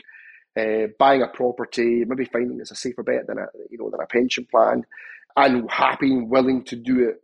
uh, 0.57 0.87
buying 0.99 1.23
a 1.23 1.29
property, 1.29 2.05
maybe 2.07 2.25
finding 2.25 2.61
it's 2.61 2.71
a 2.71 2.77
safer 2.77 3.03
bet 3.03 3.27
than 3.27 3.39
a 3.39 3.47
you 3.71 3.77
know 3.77 3.91
than 3.91 4.01
a 4.01 4.07
pension 4.07 4.47
plan, 4.51 4.85
and 5.37 5.69
happy 5.69 6.13
and 6.13 6.31
willing 6.31 6.65
to 6.65 6.77
do 6.77 7.09
it 7.09 7.21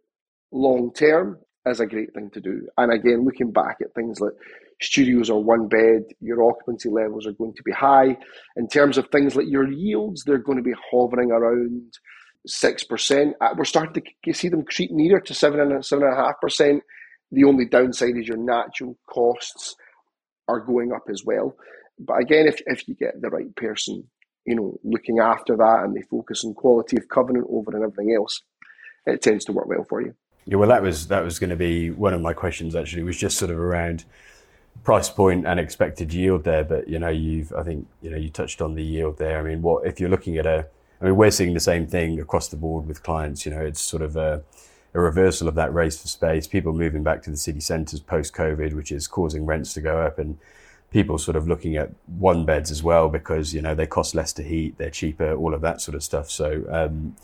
long 0.52 0.92
term 0.92 1.38
is 1.66 1.80
a 1.80 1.86
great 1.86 2.12
thing 2.14 2.30
to 2.30 2.40
do. 2.40 2.66
And 2.78 2.92
again, 2.92 3.24
looking 3.24 3.52
back 3.52 3.78
at 3.82 3.94
things 3.94 4.20
like 4.20 4.32
studios 4.80 5.28
or 5.28 5.42
one 5.42 5.68
bed, 5.68 6.04
your 6.20 6.42
occupancy 6.42 6.88
levels 6.88 7.26
are 7.26 7.32
going 7.32 7.54
to 7.54 7.62
be 7.62 7.72
high. 7.72 8.16
In 8.56 8.68
terms 8.68 8.96
of 8.98 9.08
things 9.08 9.36
like 9.36 9.46
your 9.48 9.70
yields, 9.70 10.24
they're 10.24 10.38
going 10.38 10.58
to 10.58 10.64
be 10.64 10.74
hovering 10.90 11.30
around 11.30 11.92
six 12.46 12.84
percent. 12.84 13.34
Uh, 13.40 13.54
we're 13.56 13.64
starting 13.64 14.02
to 14.24 14.32
see 14.32 14.48
them 14.48 14.64
creep 14.64 14.90
nearer 14.90 15.20
to 15.20 15.34
seven 15.34 15.60
and 15.60 15.84
seven 15.84 16.04
and 16.04 16.14
a 16.14 16.16
half 16.16 16.40
percent. 16.40 16.82
The 17.30 17.44
only 17.44 17.66
downside 17.66 18.16
is 18.16 18.26
your 18.26 18.38
natural 18.38 18.98
costs 19.08 19.76
are 20.48 20.60
going 20.60 20.92
up 20.92 21.04
as 21.10 21.22
well. 21.24 21.54
But 21.98 22.20
again, 22.22 22.46
if 22.46 22.60
if 22.66 22.88
you 22.88 22.94
get 22.94 23.20
the 23.20 23.28
right 23.28 23.54
person, 23.56 24.04
you 24.46 24.54
know, 24.56 24.78
looking 24.82 25.18
after 25.18 25.56
that 25.56 25.82
and 25.84 25.94
they 25.94 26.02
focus 26.10 26.44
on 26.44 26.54
quality 26.54 26.96
of 26.96 27.08
covenant 27.08 27.46
over 27.50 27.70
and 27.72 27.84
everything 27.84 28.14
else, 28.16 28.42
it 29.06 29.22
tends 29.22 29.44
to 29.44 29.52
work 29.52 29.68
well 29.68 29.84
for 29.88 30.00
you. 30.00 30.14
Yeah, 30.46 30.56
well, 30.56 30.68
that 30.68 30.82
was 30.82 31.08
that 31.08 31.22
was 31.22 31.38
going 31.38 31.50
to 31.50 31.56
be 31.56 31.90
one 31.90 32.14
of 32.14 32.20
my 32.20 32.32
questions. 32.32 32.74
Actually, 32.74 33.02
was 33.02 33.18
just 33.18 33.38
sort 33.38 33.50
of 33.50 33.58
around 33.58 34.04
price 34.82 35.10
point 35.10 35.46
and 35.46 35.60
expected 35.60 36.12
yield 36.12 36.44
there. 36.44 36.64
But 36.64 36.88
you 36.88 36.98
know, 36.98 37.08
you've 37.08 37.52
I 37.52 37.62
think 37.62 37.86
you 38.02 38.10
know 38.10 38.16
you 38.16 38.30
touched 38.30 38.60
on 38.60 38.74
the 38.74 38.82
yield 38.82 39.18
there. 39.18 39.38
I 39.38 39.42
mean, 39.42 39.62
what 39.62 39.86
if 39.86 40.00
you're 40.00 40.10
looking 40.10 40.38
at 40.38 40.46
a 40.46 40.66
I 41.00 41.06
mean, 41.06 41.16
we're 41.16 41.30
seeing 41.30 41.54
the 41.54 41.60
same 41.60 41.86
thing 41.86 42.20
across 42.20 42.48
the 42.48 42.56
board 42.56 42.86
with 42.86 43.02
clients. 43.02 43.46
You 43.46 43.52
know, 43.52 43.60
it's 43.60 43.80
sort 43.80 44.02
of 44.02 44.16
a, 44.16 44.42
a 44.92 45.00
reversal 45.00 45.48
of 45.48 45.54
that 45.54 45.72
race 45.72 46.00
for 46.00 46.08
space. 46.08 46.46
People 46.46 46.72
moving 46.72 47.02
back 47.02 47.22
to 47.22 47.30
the 47.30 47.36
city 47.36 47.60
centres 47.60 48.00
post 48.00 48.34
COVID, 48.34 48.74
which 48.74 48.92
is 48.92 49.06
causing 49.06 49.46
rents 49.46 49.72
to 49.74 49.80
go 49.80 49.98
up, 50.02 50.18
and 50.18 50.38
people 50.90 51.16
sort 51.16 51.36
of 51.36 51.48
looking 51.48 51.76
at 51.76 51.90
one 52.06 52.44
beds 52.44 52.70
as 52.70 52.82
well 52.82 53.08
because 53.08 53.54
you 53.54 53.62
know 53.62 53.74
they 53.74 53.86
cost 53.86 54.14
less 54.14 54.32
to 54.34 54.42
heat, 54.42 54.76
they're 54.76 54.90
cheaper, 54.90 55.34
all 55.34 55.54
of 55.54 55.60
that 55.62 55.80
sort 55.80 55.94
of 55.94 56.02
stuff. 56.02 56.30
So. 56.30 56.64
Um, 56.68 57.16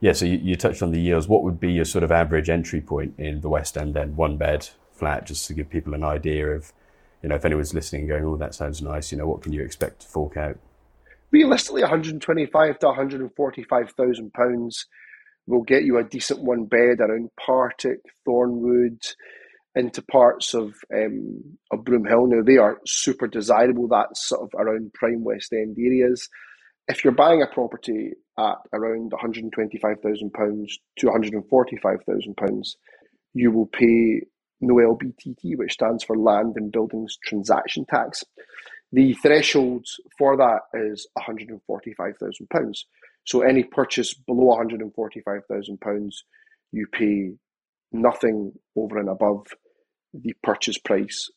yeah, 0.00 0.12
so 0.12 0.24
you, 0.24 0.38
you 0.38 0.56
touched 0.56 0.82
on 0.82 0.92
the 0.92 1.00
yields. 1.00 1.28
What 1.28 1.42
would 1.44 1.60
be 1.60 1.72
your 1.72 1.84
sort 1.84 2.04
of 2.04 2.12
average 2.12 2.48
entry 2.48 2.80
point 2.80 3.14
in 3.18 3.40
the 3.40 3.48
West 3.48 3.76
End 3.76 3.94
then? 3.94 4.16
One 4.16 4.36
bed 4.36 4.68
flat, 4.92 5.26
just 5.26 5.46
to 5.46 5.54
give 5.54 5.70
people 5.70 5.94
an 5.94 6.04
idea 6.04 6.48
of, 6.48 6.72
you 7.22 7.28
know, 7.28 7.34
if 7.36 7.44
anyone's 7.44 7.74
listening 7.74 8.06
going, 8.06 8.24
oh, 8.24 8.36
that 8.36 8.54
sounds 8.54 8.82
nice, 8.82 9.12
you 9.12 9.18
know, 9.18 9.26
what 9.26 9.42
can 9.42 9.52
you 9.52 9.62
expect 9.62 10.00
to 10.00 10.06
fork 10.08 10.36
out? 10.36 10.58
realistically 11.32 11.82
125 11.82 12.78
to 12.78 12.86
145,000 12.86 14.32
pounds 14.32 14.86
will 15.46 15.62
get 15.62 15.84
you 15.84 15.98
a 15.98 16.04
decent 16.04 16.42
one 16.42 16.64
bed 16.64 17.00
around 17.00 17.30
Partick, 17.38 18.00
Thornwood, 18.26 19.14
into 19.74 20.02
parts 20.02 20.52
of 20.54 20.74
um, 20.92 21.58
of 21.70 21.80
Broomhill. 21.80 22.28
Now 22.28 22.42
they 22.42 22.56
are 22.56 22.78
super 22.86 23.28
desirable. 23.28 23.88
That's 23.88 24.28
sort 24.28 24.42
of 24.42 24.50
around 24.58 24.92
prime 24.94 25.22
West 25.22 25.52
End 25.52 25.76
areas. 25.78 26.28
If 26.88 27.04
you're 27.04 27.12
buying 27.12 27.42
a 27.42 27.46
property 27.46 28.12
at 28.38 28.56
around 28.72 29.12
125,000 29.12 30.32
pounds 30.32 30.78
to 30.98 31.06
145,000 31.06 32.36
pounds, 32.36 32.76
you 33.34 33.50
will 33.52 33.66
pay 33.66 34.22
no 34.60 34.74
LBTT, 34.74 35.56
which 35.56 35.72
stands 35.72 36.04
for 36.04 36.16
Land 36.16 36.54
and 36.56 36.72
Buildings 36.72 37.16
Transaction 37.24 37.84
Tax. 37.88 38.24
The 38.92 39.14
threshold 39.14 39.86
for 40.18 40.36
that 40.36 40.60
is 40.74 41.06
£145,000. 41.18 42.72
So 43.24 43.42
any 43.42 43.62
purchase 43.62 44.14
below 44.14 44.58
£145,000, 44.58 46.10
you 46.72 46.86
pay 46.92 47.32
nothing 47.92 48.52
over 48.76 48.98
and 48.98 49.08
above 49.08 49.46
the 50.12 50.34
purchase 50.42 50.78
price 50.78 51.30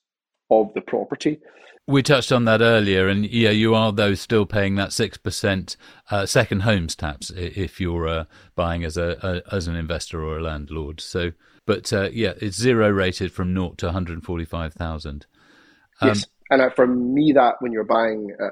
of 0.61 0.73
the 0.73 0.81
property. 0.81 1.39
We 1.85 2.01
touched 2.01 2.31
on 2.31 2.45
that 2.45 2.61
earlier, 2.61 3.09
and 3.09 3.25
yeah, 3.25 3.49
you 3.49 3.75
are 3.75 3.91
though 3.91 4.13
still 4.13 4.45
paying 4.45 4.75
that 4.75 4.93
six 4.93 5.17
percent 5.17 5.75
uh, 6.09 6.25
second 6.25 6.61
homes 6.61 6.95
tax 6.95 7.29
if 7.29 7.81
you're 7.81 8.07
uh, 8.07 8.25
buying 8.55 8.85
as 8.85 8.95
a, 8.95 9.17
a, 9.21 9.55
as 9.55 9.67
an 9.67 9.75
investor 9.75 10.23
or 10.23 10.37
a 10.37 10.41
landlord. 10.41 11.01
So, 11.01 11.31
but 11.65 11.91
uh, 11.91 12.09
yeah, 12.13 12.33
it's 12.39 12.57
zero 12.57 12.89
rated 12.89 13.33
from 13.33 13.53
naught 13.53 13.77
to 13.79 13.87
one 13.87 13.93
hundred 13.93 14.23
forty 14.23 14.45
five 14.45 14.73
thousand. 14.73 15.25
Um, 15.99 16.09
yes. 16.09 16.25
And 16.49 16.61
uh, 16.61 16.69
for 16.69 16.87
me, 16.87 17.33
that 17.35 17.55
when 17.59 17.73
you're 17.73 17.83
buying, 17.83 18.29
uh, 18.41 18.51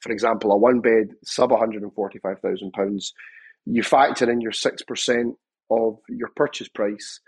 for 0.00 0.12
example, 0.12 0.50
a 0.52 0.56
one 0.56 0.80
bed 0.80 1.10
sub 1.22 1.50
one 1.50 1.60
hundred 1.60 1.82
and 1.82 1.92
forty 1.92 2.18
five 2.18 2.40
thousand 2.40 2.72
pounds, 2.72 3.12
you 3.66 3.82
factor 3.82 4.30
in 4.30 4.40
your 4.40 4.52
six 4.52 4.82
percent 4.82 5.36
of 5.70 5.98
your 6.08 6.30
purchase 6.34 6.68
price, 6.68 7.20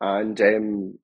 and 0.00 0.38
um, 0.42 0.98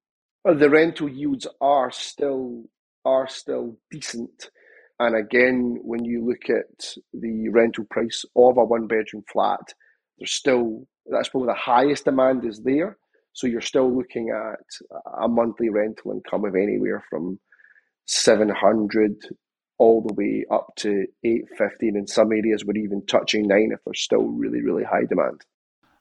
the 0.55 0.71
rental 0.71 1.09
yields 1.09 1.47
are 1.61 1.91
still 1.91 2.65
are 3.05 3.29
still 3.29 3.77
decent. 3.91 4.51
And 4.99 5.17
again, 5.17 5.79
when 5.83 6.05
you 6.05 6.25
look 6.27 6.49
at 6.49 6.95
the 7.13 7.49
rental 7.51 7.85
price 7.91 8.25
of 8.35 8.57
a 8.57 8.65
one 8.65 8.87
bedroom 8.87 9.25
flat, 9.33 9.75
there's 10.19 10.33
still 10.33 10.87
that's 11.07 11.29
probably 11.29 11.49
the 11.49 11.55
highest 11.55 12.05
demand 12.05 12.45
is 12.45 12.63
there. 12.63 12.99
So 13.33 13.47
you're 13.47 13.61
still 13.61 13.95
looking 13.95 14.31
at 14.31 14.61
a 15.23 15.29
monthly 15.29 15.69
rental 15.69 16.13
income 16.13 16.45
of 16.45 16.55
anywhere 16.55 17.05
from 17.11 17.39
700 18.07 19.15
all 19.79 20.03
the 20.03 20.15
way 20.15 20.45
up 20.51 20.69
to 20.77 21.07
850 21.23 21.89
and 21.89 21.97
in 21.99 22.07
some 22.07 22.33
areas 22.33 22.65
we're 22.65 22.83
even 22.83 23.05
touching 23.07 23.47
9 23.47 23.71
if 23.73 23.81
there's 23.85 24.01
still 24.01 24.23
really 24.23 24.63
really 24.63 24.85
high 24.85 25.05
demand 25.07 25.43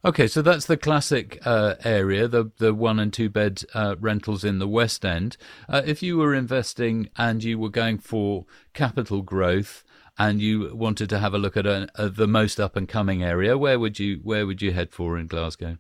okay 0.06 0.28
so 0.28 0.42
that's 0.42 0.66
the 0.66 0.78
classic 0.78 1.40
uh, 1.46 1.76
area 1.84 2.28
the 2.28 2.52
the 2.58 2.74
one 2.74 3.00
and 3.00 3.12
two 3.12 3.30
bed 3.30 3.64
uh, 3.74 3.96
rentals 4.00 4.44
in 4.44 4.60
the 4.60 4.68
west 4.68 5.04
end. 5.04 5.38
Uh, 5.68 5.82
if 5.86 6.04
you 6.04 6.18
were 6.18 6.34
investing 6.34 7.10
and 7.18 7.44
you 7.44 7.58
were 7.58 7.70
going 7.70 7.98
for 7.98 8.46
capital 8.74 9.22
growth 9.22 9.84
and 10.18 10.42
you 10.42 10.74
wanted 10.74 11.10
to 11.10 11.20
have 11.20 11.34
a 11.34 11.38
look 11.38 11.58
at 11.58 11.66
a, 11.66 11.90
a, 11.96 12.10
the 12.10 12.28
most 12.28 12.60
up 12.60 12.76
and 12.76 12.88
coming 12.88 13.24
area 13.24 13.58
where 13.58 13.80
would 13.80 14.00
you 14.00 14.20
where 14.24 14.46
would 14.46 14.62
you 14.62 14.72
head 14.72 14.92
for 14.92 15.18
in 15.18 15.28
glasgow? 15.28 15.78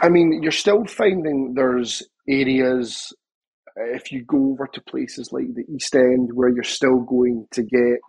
I 0.00 0.08
mean 0.08 0.42
you're 0.42 0.52
still 0.52 0.84
finding 0.86 1.54
there's 1.54 2.02
areas 2.28 3.12
if 3.76 4.12
you 4.12 4.24
go 4.24 4.52
over 4.52 4.68
to 4.72 4.80
places 4.82 5.30
like 5.32 5.54
the 5.54 5.64
East 5.74 5.94
End 5.94 6.30
where 6.34 6.48
you're 6.48 6.62
still 6.62 7.00
going 7.00 7.46
to 7.52 7.62
get 7.62 8.00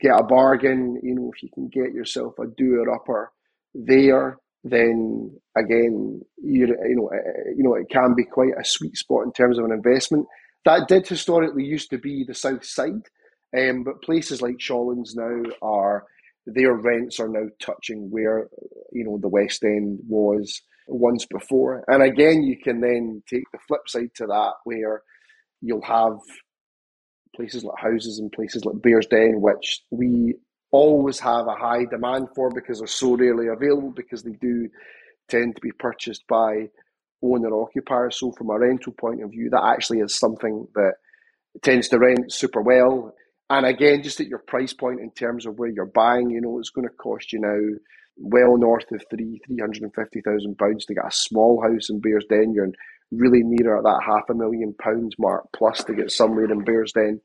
get 0.00 0.18
a 0.18 0.22
bargain, 0.22 0.98
you 1.02 1.14
know, 1.14 1.30
if 1.34 1.42
you 1.42 1.48
can 1.52 1.68
get 1.68 1.92
yourself 1.92 2.38
a 2.38 2.46
doer 2.46 2.88
upper 2.94 3.32
there, 3.74 4.38
then 4.64 5.38
again, 5.56 6.20
you 6.36 6.66
you 6.66 6.96
know, 6.96 7.10
uh, 7.12 7.50
you 7.56 7.62
know, 7.62 7.74
it 7.74 7.88
can 7.90 8.14
be 8.14 8.24
quite 8.24 8.52
a 8.58 8.64
sweet 8.64 8.96
spot 8.96 9.24
in 9.24 9.32
terms 9.32 9.58
of 9.58 9.64
an 9.64 9.72
investment. 9.72 10.26
That 10.64 10.88
did 10.88 11.06
historically 11.06 11.64
used 11.64 11.90
to 11.90 11.98
be 11.98 12.24
the 12.24 12.34
south 12.34 12.64
side, 12.64 13.06
um, 13.56 13.84
but 13.84 14.02
places 14.02 14.42
like 14.42 14.56
Shawlands 14.58 15.10
now 15.14 15.50
are 15.62 16.04
their 16.46 16.74
rents 16.74 17.20
are 17.20 17.28
now 17.28 17.48
touching 17.60 18.10
where 18.10 18.48
you 18.92 19.04
know 19.04 19.18
the 19.20 19.28
West 19.28 19.62
End 19.64 20.00
was 20.08 20.60
once 20.88 21.26
before. 21.26 21.84
And 21.88 22.02
again, 22.02 22.42
you 22.42 22.56
can 22.58 22.80
then 22.80 23.22
take 23.28 23.44
the 23.52 23.58
flip 23.66 23.82
side 23.86 24.10
to 24.16 24.26
that, 24.26 24.52
where 24.64 25.02
you'll 25.60 25.82
have 25.82 26.18
places 27.36 27.64
like 27.64 27.78
houses 27.78 28.18
and 28.18 28.32
places 28.32 28.64
like 28.64 28.82
Bears 28.82 29.06
Bearsden, 29.06 29.40
which 29.40 29.82
we 29.90 30.34
always 30.70 31.18
have 31.20 31.46
a 31.46 31.54
high 31.54 31.84
demand 31.90 32.28
for 32.34 32.50
because 32.50 32.78
they're 32.78 32.86
so 32.86 33.16
rarely 33.16 33.46
available 33.48 33.90
because 33.90 34.22
they 34.22 34.32
do 34.40 34.68
tend 35.28 35.56
to 35.56 35.62
be 35.62 35.72
purchased 35.72 36.26
by 36.28 36.68
owner 37.22 37.54
occupiers. 37.60 38.18
So 38.18 38.32
from 38.32 38.50
a 38.50 38.58
rental 38.58 38.92
point 38.92 39.22
of 39.22 39.30
view, 39.30 39.50
that 39.50 39.64
actually 39.64 40.00
is 40.00 40.18
something 40.18 40.66
that 40.74 40.94
tends 41.62 41.88
to 41.88 41.98
rent 41.98 42.32
super 42.32 42.62
well. 42.62 43.14
And 43.50 43.64
again, 43.64 44.02
just 44.02 44.20
at 44.20 44.28
your 44.28 44.40
price 44.40 44.72
point 44.74 45.00
in 45.00 45.10
terms 45.10 45.46
of 45.46 45.58
where 45.58 45.70
you're 45.70 45.86
buying, 45.86 46.30
you 46.30 46.40
know, 46.40 46.58
it's 46.58 46.70
going 46.70 46.86
to 46.86 46.94
cost 46.94 47.32
you 47.32 47.40
now 47.40 47.78
well 48.20 48.58
north 48.58 48.90
of 48.92 49.02
three 49.10 49.40
three 49.46 49.58
hundred 49.58 49.82
and 49.82 49.94
fifty 49.94 50.20
thousand 50.20 50.58
pounds 50.58 50.84
to 50.84 50.94
get 50.94 51.06
a 51.06 51.10
small 51.10 51.62
house 51.62 51.88
in 51.88 52.00
Bearsden. 52.00 52.52
You're 52.54 52.72
really 53.10 53.42
nearer 53.42 53.78
at 53.78 53.84
that 53.84 54.02
half 54.04 54.28
a 54.28 54.34
million 54.34 54.74
pounds 54.74 55.14
mark 55.18 55.46
plus 55.56 55.84
to 55.84 55.94
get 55.94 56.10
somewhere 56.10 56.50
in 56.50 56.64
Bearsden. 56.64 57.20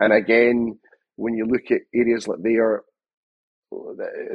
And 0.00 0.12
again, 0.12 0.78
when 1.18 1.34
you 1.34 1.44
look 1.44 1.70
at 1.70 1.82
areas 1.92 2.28
like 2.28 2.38
there, 2.42 2.82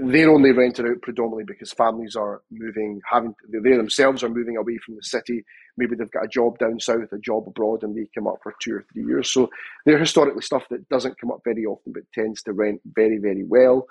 they're 0.03 0.29
only 0.29 0.51
rented 0.51 0.85
out 0.85 1.01
predominantly 1.01 1.45
because 1.45 1.71
families 1.71 2.15
are 2.15 2.41
moving, 2.51 3.01
having 3.09 3.33
they 3.49 3.77
themselves 3.77 4.21
are 4.21 4.29
moving 4.29 4.57
away 4.57 4.77
from 4.85 4.95
the 4.95 5.01
city. 5.01 5.43
Maybe 5.77 5.95
they've 5.95 6.11
got 6.11 6.25
a 6.25 6.27
job 6.27 6.59
down 6.59 6.79
south, 6.79 7.11
a 7.13 7.17
job 7.17 7.47
abroad, 7.47 7.83
and 7.83 7.95
they 7.95 8.07
come 8.13 8.27
up 8.27 8.35
for 8.43 8.53
two 8.61 8.75
or 8.75 8.85
three 8.91 9.05
years. 9.05 9.31
So 9.31 9.49
they're 9.85 9.97
historically 9.97 10.41
stuff 10.41 10.65
that 10.69 10.87
doesn't 10.89 11.19
come 11.19 11.31
up 11.31 11.39
very 11.45 11.65
often, 11.65 11.93
but 11.93 12.03
tends 12.13 12.43
to 12.43 12.53
rent 12.53 12.81
very, 12.85 13.17
very 13.17 13.45
well. 13.45 13.87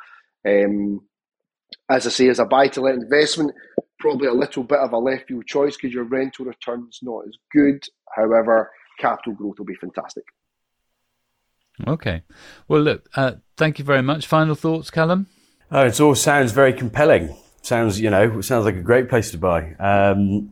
Um, 0.46 1.00
as 1.90 2.06
I 2.06 2.10
say, 2.10 2.28
as 2.28 2.38
a 2.38 2.44
buy 2.44 2.68
to 2.68 2.82
let 2.82 2.94
investment, 2.94 3.52
probably 3.98 4.28
a 4.28 4.34
little 4.34 4.64
bit 4.64 4.80
of 4.80 4.92
a 4.92 4.98
left 4.98 5.28
field 5.28 5.46
choice 5.46 5.76
because 5.76 5.94
your 5.94 6.04
rental 6.04 6.44
return's 6.44 6.98
not 7.02 7.24
as 7.26 7.36
good. 7.50 7.82
However, 8.14 8.70
capital 8.98 9.32
growth 9.32 9.58
will 9.58 9.66
be 9.66 9.76
fantastic. 9.76 10.24
Okay. 11.86 12.22
Well, 12.68 12.80
look, 12.80 13.08
uh, 13.14 13.32
thank 13.56 13.78
you 13.78 13.84
very 13.84 14.02
much. 14.02 14.26
Final 14.26 14.54
thoughts, 14.54 14.90
Callum? 14.90 15.26
Oh, 15.70 15.86
it 15.86 16.00
all 16.00 16.14
sounds 16.14 16.52
very 16.52 16.72
compelling. 16.72 17.36
Sounds, 17.62 18.00
you 18.00 18.10
know, 18.10 18.40
sounds 18.40 18.64
like 18.64 18.76
a 18.76 18.82
great 18.82 19.08
place 19.08 19.30
to 19.30 19.38
buy. 19.38 19.72
Um, 19.74 20.50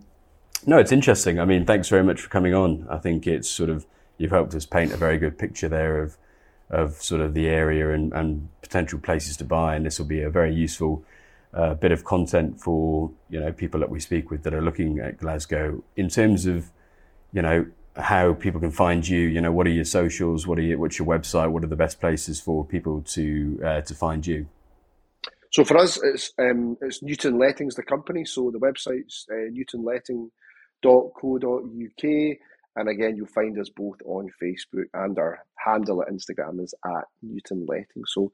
no, 0.67 0.79
it's 0.79 0.93
interesting. 0.93 1.39
I 1.41 1.45
mean, 1.45 1.67
thanks 1.67 1.89
very 1.89 2.05
much 2.05 2.21
for 2.21 2.29
coming 2.29 2.55
on. 2.55 2.87
I 2.89 2.99
think 2.99 3.27
it's 3.27 3.49
sort 3.49 3.71
of, 3.71 3.87
you've 4.19 4.31
helped 4.31 4.55
us 4.55 4.65
paint 4.65 4.93
a 4.93 4.97
very 4.97 5.19
good 5.19 5.39
picture 5.39 5.69
there 5.69 6.03
of, 6.03 6.17
of 6.71 7.03
sort 7.03 7.21
of 7.21 7.35
the 7.35 7.49
area 7.49 7.93
and, 7.93 8.13
and 8.13 8.49
potential 8.63 8.99
places 8.99 9.37
to 9.39 9.45
buy. 9.45 9.75
And 9.75 9.85
this 9.85 9.99
will 9.99 10.07
be 10.07 10.23
a 10.23 10.31
very 10.31 10.55
useful 10.55 11.05
uh, 11.53 11.75
bit 11.75 11.91
of 11.93 12.05
content 12.05 12.61
for, 12.61 13.11
you 13.29 13.41
know, 13.41 13.53
people 13.53 13.81
that 13.81 13.91
we 13.91 14.01
speak 14.01 14.31
with 14.31 14.45
that 14.45 14.55
are 14.55 14.63
looking 14.63 15.01
at 15.01 15.19
Glasgow 15.19 15.83
in 15.97 16.09
terms 16.09 16.47
of, 16.47 16.71
you 17.33 17.43
know, 17.43 17.67
how 17.96 18.35
people 18.35 18.61
can 18.61 18.70
find 18.70 19.07
you. 19.07 19.20
You 19.20 19.40
know, 19.40 19.53
what 19.53 19.66
are 19.66 19.70
your 19.70 19.85
socials? 19.85 20.46
What 20.46 20.59
are 20.59 20.62
your, 20.62 20.79
what's 20.79 20.98
your 20.98 21.09
website? 21.09 21.50
What 21.50 21.64
are 21.64 21.68
the 21.68 21.76
best 21.76 22.00
places 22.00 22.40
for 22.40 22.64
people 22.64 23.03
to 23.03 23.61
uh, 23.64 23.81
to 23.83 23.94
find 23.94 24.26
you? 24.26 24.46
So 25.53 25.64
for 25.64 25.79
us, 25.79 26.00
it's 26.03 26.33
um, 26.38 26.76
it's 26.81 27.03
Newton 27.03 27.38
Lettings, 27.38 27.74
the 27.74 27.83
company. 27.83 28.24
So 28.24 28.50
the 28.50 28.61
website's 28.61 29.26
uh, 29.31 29.50
newtonletting.co.uk. 29.50 32.37
And 32.76 32.88
again, 32.88 33.16
you'll 33.16 33.26
find 33.26 33.59
us 33.59 33.68
both 33.68 34.00
on 34.05 34.31
Facebook 34.40 34.85
and 34.94 35.18
our 35.18 35.44
handle 35.57 36.03
at 36.03 36.09
Instagram 36.09 36.62
is 36.62 36.72
at 36.87 37.05
Newton 37.20 37.66
Letting. 37.66 38.05
So 38.07 38.31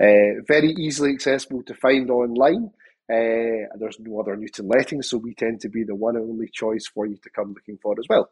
uh, 0.00 0.40
very 0.48 0.70
easily 0.70 1.12
accessible 1.12 1.62
to 1.64 1.74
find 1.74 2.10
online. 2.10 2.70
Uh, 3.12 3.68
there's 3.78 4.00
no 4.00 4.20
other 4.20 4.36
Newton 4.36 4.68
Letting, 4.68 5.02
so 5.02 5.18
we 5.18 5.34
tend 5.34 5.60
to 5.60 5.68
be 5.68 5.84
the 5.84 5.94
one 5.94 6.16
and 6.16 6.30
only 6.30 6.48
choice 6.50 6.86
for 6.86 7.04
you 7.04 7.18
to 7.18 7.30
come 7.30 7.52
looking 7.52 7.76
for 7.82 7.94
as 7.98 8.06
well. 8.08 8.30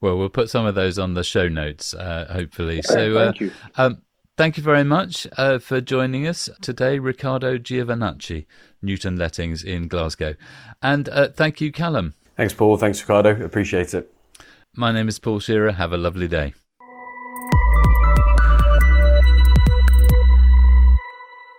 Well, 0.00 0.18
we'll 0.18 0.28
put 0.28 0.50
some 0.50 0.66
of 0.66 0.74
those 0.74 0.98
on 0.98 1.14
the 1.14 1.24
show 1.24 1.48
notes, 1.48 1.94
uh, 1.94 2.26
hopefully. 2.30 2.82
So, 2.82 3.14
thank 3.14 3.40
you. 3.40 3.52
Um, 3.76 4.02
thank 4.36 4.56
you 4.56 4.62
very 4.62 4.84
much 4.84 5.26
uh, 5.36 5.58
for 5.58 5.80
joining 5.80 6.26
us 6.26 6.48
today, 6.60 6.98
Ricardo 6.98 7.58
Giovanacci, 7.58 8.46
Newton 8.82 9.16
Lettings 9.16 9.62
in 9.64 9.88
Glasgow. 9.88 10.34
And 10.82 11.08
uh, 11.08 11.28
thank 11.28 11.60
you, 11.60 11.72
Callum. 11.72 12.14
Thanks, 12.36 12.52
Paul. 12.52 12.76
Thanks, 12.76 13.00
Ricardo. 13.00 13.42
Appreciate 13.44 13.94
it. 13.94 14.12
My 14.76 14.92
name 14.92 15.08
is 15.08 15.18
Paul 15.18 15.38
Shearer. 15.38 15.72
Have 15.72 15.92
a 15.92 15.96
lovely 15.96 16.28
day. 16.28 16.52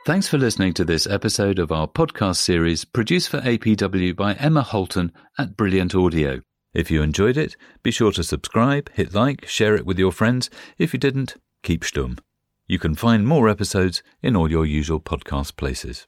Thanks 0.06 0.28
for 0.28 0.38
listening 0.38 0.74
to 0.76 0.86
this 0.86 1.08
episode 1.08 1.58
of 1.58 1.72
our 1.72 1.88
podcast 1.88 2.36
series 2.36 2.86
produced 2.86 3.30
for 3.30 3.40
APW 3.42 4.16
by 4.16 4.36
Emma 4.36 4.62
Holton 4.62 5.12
at 5.40 5.58
Brilliant 5.58 5.96
Audio. 5.96 6.42
If 6.76 6.92
you 6.92 7.02
enjoyed 7.02 7.38
it, 7.38 7.56
be 7.84 7.90
sure 7.90 8.12
to 8.12 8.24
subscribe, 8.24 8.92
hit 8.94 9.14
like, 9.14 9.48
share 9.48 9.76
it 9.76 9.86
with 9.86 9.98
your 9.98 10.12
friends. 10.12 10.50
If 10.78 10.92
you 10.92 11.00
didn't, 11.00 11.36
keep 11.64 11.84
stum. 11.84 12.20
You 12.68 12.80
can 12.80 12.96
find 12.96 13.26
more 13.26 13.48
episodes 13.48 14.04
in 14.22 14.36
all 14.36 14.52
your 14.52 14.66
usual 14.66 15.00
podcast 15.00 15.56
places. 15.56 16.06